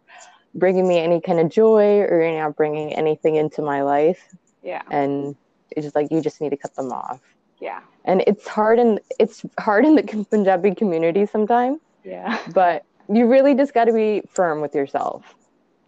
bringing 0.54 0.88
me 0.88 0.98
any 0.98 1.20
kind 1.20 1.38
of 1.38 1.48
joy 1.48 2.00
or 2.00 2.22
you're 2.22 2.40
not 2.40 2.56
bringing 2.56 2.92
anything 2.94 3.36
into 3.36 3.62
my 3.62 3.82
life. 3.82 4.28
Yeah. 4.62 4.82
And 4.90 5.36
it's 5.70 5.84
just 5.84 5.94
like 5.94 6.10
you 6.10 6.20
just 6.20 6.40
need 6.40 6.50
to 6.50 6.56
cut 6.56 6.74
them 6.74 6.92
off. 6.92 7.20
Yeah. 7.60 7.80
And 8.04 8.22
it's 8.26 8.48
hard 8.48 8.78
in 8.78 8.98
it's 9.18 9.44
hard 9.58 9.84
in 9.84 9.94
the 9.94 10.02
Punjabi 10.30 10.74
community 10.74 11.26
sometimes. 11.26 11.80
Yeah. 12.04 12.38
But 12.54 12.84
you 13.12 13.26
really 13.26 13.54
just 13.54 13.74
got 13.74 13.84
to 13.84 13.92
be 13.92 14.22
firm 14.28 14.60
with 14.60 14.74
yourself. 14.74 15.34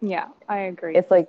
Yeah, 0.03 0.27
I 0.49 0.57
agree. 0.59 0.95
It's 0.97 1.09
like 1.09 1.27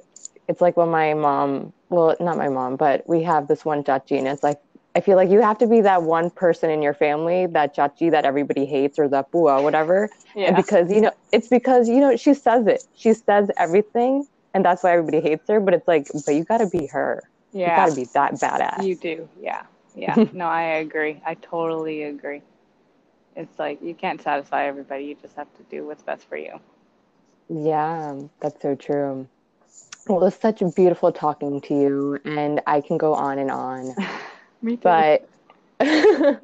it's 0.48 0.60
like 0.60 0.76
when 0.76 0.90
my 0.90 1.14
mom, 1.14 1.72
well, 1.88 2.16
not 2.20 2.36
my 2.36 2.48
mom, 2.48 2.76
but 2.76 3.08
we 3.08 3.22
have 3.22 3.46
this 3.46 3.64
one 3.64 3.84
chachi, 3.84 4.18
and 4.18 4.26
it's 4.26 4.42
like 4.42 4.58
I 4.94 5.00
feel 5.00 5.16
like 5.16 5.30
you 5.30 5.40
have 5.40 5.58
to 5.58 5.66
be 5.66 5.80
that 5.82 6.02
one 6.02 6.30
person 6.30 6.70
in 6.70 6.82
your 6.82 6.94
family, 6.94 7.46
that 7.46 7.76
chachi 7.76 8.10
that 8.10 8.24
everybody 8.24 8.66
hates 8.66 8.98
or 8.98 9.08
that 9.08 9.30
bua, 9.30 9.62
whatever. 9.62 10.10
Yeah. 10.34 10.48
And 10.48 10.56
because 10.56 10.90
you 10.90 11.00
know, 11.02 11.12
it's 11.32 11.48
because 11.48 11.88
you 11.88 12.00
know 12.00 12.16
she 12.16 12.34
says 12.34 12.66
it. 12.66 12.82
She 12.94 13.14
says 13.14 13.48
everything, 13.56 14.26
and 14.52 14.64
that's 14.64 14.82
why 14.82 14.92
everybody 14.92 15.20
hates 15.20 15.48
her. 15.48 15.60
But 15.60 15.74
it's 15.74 15.88
like, 15.88 16.08
but 16.26 16.34
you 16.34 16.44
got 16.44 16.58
to 16.58 16.66
be 16.66 16.86
her. 16.88 17.22
Yeah. 17.52 17.68
You 17.70 17.76
gotta 17.76 17.94
be 17.94 18.08
that 18.14 18.34
badass. 18.40 18.84
You 18.84 18.96
do. 18.96 19.28
Yeah. 19.40 19.62
Yeah. 19.94 20.24
no, 20.32 20.46
I 20.46 20.62
agree. 20.62 21.22
I 21.24 21.34
totally 21.34 22.02
agree. 22.02 22.42
It's 23.36 23.58
like 23.58 23.82
you 23.82 23.94
can't 23.94 24.20
satisfy 24.20 24.66
everybody. 24.66 25.04
You 25.04 25.14
just 25.14 25.36
have 25.36 25.52
to 25.56 25.62
do 25.70 25.86
what's 25.86 26.02
best 26.02 26.28
for 26.28 26.36
you. 26.36 26.60
Yeah, 27.48 28.22
that's 28.40 28.60
so 28.62 28.74
true. 28.74 29.28
Well, 30.08 30.24
it's 30.24 30.40
such 30.40 30.62
a 30.62 30.68
beautiful 30.70 31.12
talking 31.12 31.60
to 31.62 31.74
you, 31.74 32.18
and 32.24 32.60
I 32.66 32.80
can 32.80 32.98
go 32.98 33.14
on 33.14 33.38
and 33.38 33.50
on. 33.50 33.94
Me 34.62 34.76
too. 34.76 34.82
But 34.82 35.28
I 35.80 36.38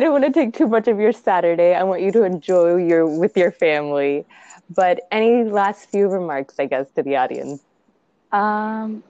don't 0.00 0.12
want 0.12 0.24
to 0.24 0.32
take 0.32 0.54
too 0.54 0.66
much 0.68 0.88
of 0.88 0.98
your 0.98 1.12
Saturday. 1.12 1.74
I 1.74 1.82
want 1.84 2.02
you 2.02 2.12
to 2.12 2.24
enjoy 2.24 2.76
your 2.76 3.06
with 3.06 3.36
your 3.36 3.52
family. 3.52 4.26
But 4.68 5.00
any 5.10 5.44
last 5.44 5.90
few 5.90 6.08
remarks, 6.08 6.54
I 6.58 6.66
guess, 6.66 6.90
to 6.92 7.02
the 7.02 7.16
audience? 7.16 7.62
Um, 8.32 9.02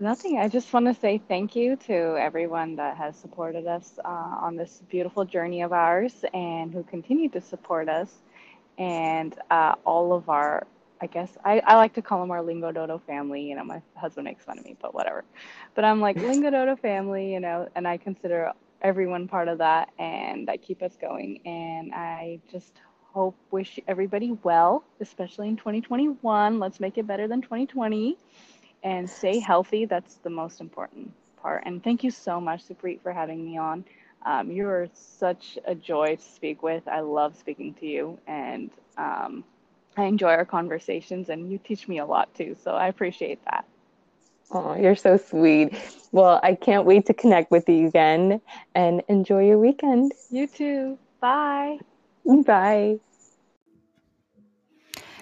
nothing. 0.00 0.38
I 0.38 0.48
just 0.48 0.72
want 0.72 0.86
to 0.86 0.94
say 0.94 1.18
thank 1.28 1.56
you 1.56 1.76
to 1.86 2.16
everyone 2.18 2.76
that 2.76 2.96
has 2.96 3.16
supported 3.16 3.66
us 3.66 3.98
uh, 4.04 4.08
on 4.08 4.56
this 4.56 4.82
beautiful 4.90 5.24
journey 5.24 5.62
of 5.62 5.72
ours 5.72 6.24
and 6.34 6.72
who 6.72 6.82
continue 6.84 7.28
to 7.30 7.40
support 7.40 7.88
us. 7.88 8.10
And 8.78 9.34
uh, 9.50 9.74
all 9.84 10.12
of 10.12 10.28
our, 10.28 10.66
I 11.02 11.06
guess, 11.06 11.36
I, 11.44 11.60
I 11.66 11.76
like 11.76 11.94
to 11.94 12.02
call 12.02 12.20
them 12.20 12.30
our 12.30 12.42
Lingo 12.42 12.72
Dodo 12.72 12.98
family. 13.06 13.42
You 13.42 13.56
know, 13.56 13.64
my 13.64 13.82
husband 13.96 14.24
makes 14.26 14.44
fun 14.44 14.58
of 14.58 14.64
me, 14.64 14.76
but 14.80 14.94
whatever. 14.94 15.24
But 15.74 15.84
I'm 15.84 16.00
like, 16.00 16.16
Lingo 16.22 16.50
Dodo 16.50 16.76
family, 16.76 17.32
you 17.32 17.40
know, 17.40 17.68
and 17.74 17.86
I 17.88 17.98
consider 17.98 18.52
everyone 18.82 19.28
part 19.28 19.48
of 19.48 19.58
that 19.58 19.90
and 19.98 20.48
that 20.48 20.62
keep 20.62 20.82
us 20.82 20.96
going. 21.00 21.40
And 21.46 21.92
I 21.94 22.40
just 22.50 22.80
hope, 23.12 23.36
wish 23.50 23.80
everybody 23.88 24.32
well, 24.42 24.84
especially 25.00 25.48
in 25.48 25.56
2021. 25.56 26.58
Let's 26.60 26.80
make 26.80 26.98
it 26.98 27.06
better 27.06 27.26
than 27.28 27.42
2020 27.42 28.16
and 28.84 29.08
stay 29.08 29.40
healthy. 29.40 29.86
That's 29.86 30.16
the 30.16 30.30
most 30.30 30.60
important 30.60 31.12
part. 31.42 31.64
And 31.66 31.82
thank 31.82 32.04
you 32.04 32.10
so 32.10 32.40
much, 32.40 32.66
Supreet, 32.68 33.00
for 33.02 33.12
having 33.12 33.44
me 33.44 33.58
on. 33.58 33.84
Um, 34.26 34.50
you're 34.50 34.88
such 34.92 35.58
a 35.64 35.74
joy 35.74 36.16
to 36.16 36.22
speak 36.22 36.62
with. 36.62 36.86
I 36.88 37.00
love 37.00 37.36
speaking 37.36 37.74
to 37.74 37.86
you, 37.86 38.18
and 38.26 38.70
um, 38.96 39.44
I 39.96 40.04
enjoy 40.04 40.30
our 40.30 40.44
conversations, 40.44 41.28
and 41.28 41.50
you 41.50 41.58
teach 41.58 41.88
me 41.88 41.98
a 41.98 42.06
lot 42.06 42.34
too. 42.34 42.56
So 42.62 42.72
I 42.72 42.88
appreciate 42.88 43.44
that. 43.44 43.64
Oh, 44.50 44.74
you're 44.74 44.96
so 44.96 45.16
sweet. 45.16 45.74
Well, 46.10 46.40
I 46.42 46.54
can't 46.54 46.86
wait 46.86 47.06
to 47.06 47.14
connect 47.14 47.50
with 47.50 47.68
you 47.68 47.86
again 47.86 48.40
and 48.74 49.02
enjoy 49.08 49.46
your 49.46 49.58
weekend. 49.58 50.12
You 50.30 50.46
too. 50.46 50.98
Bye. 51.20 51.78
Bye. 52.24 52.98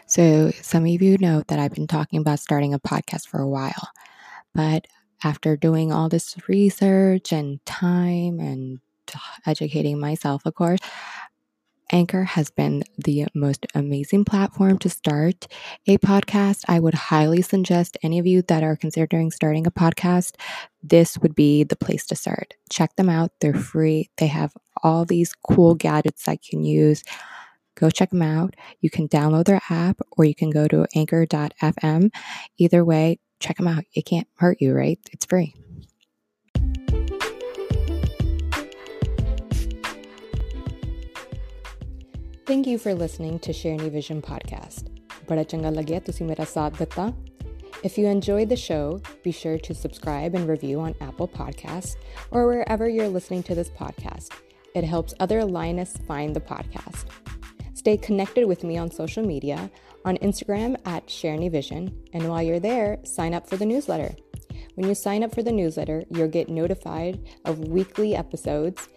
So, 0.06 0.52
some 0.62 0.84
of 0.84 1.02
you 1.02 1.18
know 1.18 1.42
that 1.48 1.58
I've 1.58 1.74
been 1.74 1.88
talking 1.88 2.20
about 2.20 2.38
starting 2.38 2.72
a 2.72 2.78
podcast 2.78 3.26
for 3.26 3.40
a 3.40 3.48
while, 3.48 3.90
but 4.54 4.86
after 5.24 5.56
doing 5.56 5.92
all 5.92 6.08
this 6.08 6.36
research 6.46 7.32
and 7.32 7.64
time 7.66 8.38
and 8.38 8.78
educating 9.46 9.98
myself, 9.98 10.44
of 10.46 10.54
course, 10.54 10.80
Anchor 11.92 12.24
has 12.24 12.50
been 12.50 12.82
the 12.98 13.26
most 13.32 13.64
amazing 13.74 14.24
platform 14.24 14.76
to 14.78 14.88
start 14.90 15.46
a 15.86 15.98
podcast. 15.98 16.64
I 16.66 16.80
would 16.80 16.94
highly 16.94 17.42
suggest 17.42 17.96
any 18.02 18.18
of 18.18 18.26
you 18.26 18.42
that 18.42 18.64
are 18.64 18.74
considering 18.74 19.30
starting 19.30 19.68
a 19.68 19.70
podcast, 19.70 20.34
this 20.82 21.16
would 21.18 21.36
be 21.36 21.62
the 21.62 21.76
place 21.76 22.04
to 22.06 22.16
start. 22.16 22.54
Check 22.70 22.96
them 22.96 23.08
out. 23.08 23.30
They're 23.40 23.54
free. 23.54 24.10
They 24.16 24.26
have 24.26 24.52
all 24.82 25.04
these 25.04 25.32
cool 25.32 25.76
gadgets 25.76 26.26
I 26.26 26.36
can 26.36 26.64
use 26.64 27.04
go 27.76 27.90
check 27.90 28.10
them 28.10 28.22
out. 28.22 28.54
You 28.80 28.90
can 28.90 29.06
download 29.06 29.44
their 29.44 29.60
app 29.70 30.00
or 30.12 30.24
you 30.24 30.34
can 30.34 30.50
go 30.50 30.66
to 30.66 30.86
anchor.fm. 30.94 32.10
Either 32.58 32.84
way, 32.84 33.18
check 33.38 33.56
them 33.58 33.68
out. 33.68 33.84
It 33.94 34.06
can't 34.06 34.26
hurt 34.36 34.58
you, 34.60 34.74
right? 34.74 34.98
It's 35.12 35.26
free. 35.26 35.54
Thank 42.45 42.67
you 42.67 42.77
for 42.77 42.93
listening 42.93 43.39
to 43.39 43.51
Shareni 43.51 43.91
Vision 43.97 44.21
podcast. 44.21 44.89
बड़ा 45.29 45.43
चंगा 45.43 45.69
लगे 45.69 45.99
ਤੁਸੀਂ 46.05 46.25
ਮੇਰਾ 46.25 46.45
ਸਾਥ 46.53 46.77
ਦਿੱਤਾ 46.79 47.11
if 47.83 47.97
you 47.97 48.05
enjoyed 48.05 48.49
the 48.49 48.55
show, 48.55 49.01
be 49.23 49.31
sure 49.31 49.57
to 49.57 49.73
subscribe 49.73 50.35
and 50.35 50.47
review 50.47 50.79
on 50.79 50.93
Apple 51.01 51.27
Podcasts 51.27 51.95
or 52.29 52.45
wherever 52.45 52.87
you're 52.87 53.07
listening 53.07 53.41
to 53.43 53.55
this 53.55 53.71
podcast. 53.71 54.29
It 54.75 54.83
helps 54.83 55.15
other 55.19 55.43
Lionists 55.43 55.99
find 56.07 56.35
the 56.35 56.41
podcast. 56.41 57.05
Stay 57.73 57.97
connected 57.97 58.45
with 58.45 58.63
me 58.63 58.77
on 58.77 58.91
social 58.91 59.25
media 59.25 59.71
on 60.05 60.17
Instagram 60.17 60.75
at 60.85 61.07
Shareni 61.07 61.49
Vision, 61.51 61.91
and 62.13 62.29
while 62.29 62.43
you're 62.43 62.59
there, 62.59 62.99
sign 63.03 63.33
up 63.33 63.49
for 63.49 63.57
the 63.57 63.65
newsletter. 63.65 64.15
When 64.75 64.87
you 64.87 64.93
sign 64.93 65.23
up 65.23 65.33
for 65.33 65.41
the 65.41 65.51
newsletter, 65.51 66.03
you'll 66.11 66.27
get 66.27 66.49
notified 66.49 67.19
of 67.45 67.67
weekly 67.67 68.15
episodes, 68.15 68.89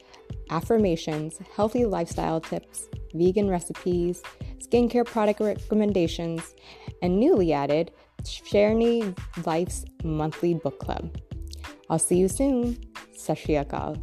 affirmations, 0.49 1.39
healthy 1.55 1.85
lifestyle 1.85 2.41
tips, 2.41 2.87
vegan 3.13 3.49
recipes, 3.49 4.21
skincare 4.59 5.05
product 5.05 5.39
recommendations, 5.39 6.55
and 7.01 7.19
newly 7.19 7.53
added, 7.53 7.91
Sherni 8.23 9.17
Life's 9.45 9.85
monthly 10.03 10.53
book 10.53 10.79
club. 10.79 11.15
I'll 11.89 11.99
see 11.99 12.17
you 12.17 12.27
soon. 12.27 12.77
Sat 13.15 13.37
Sri 13.37 13.55
Akal. 13.55 14.01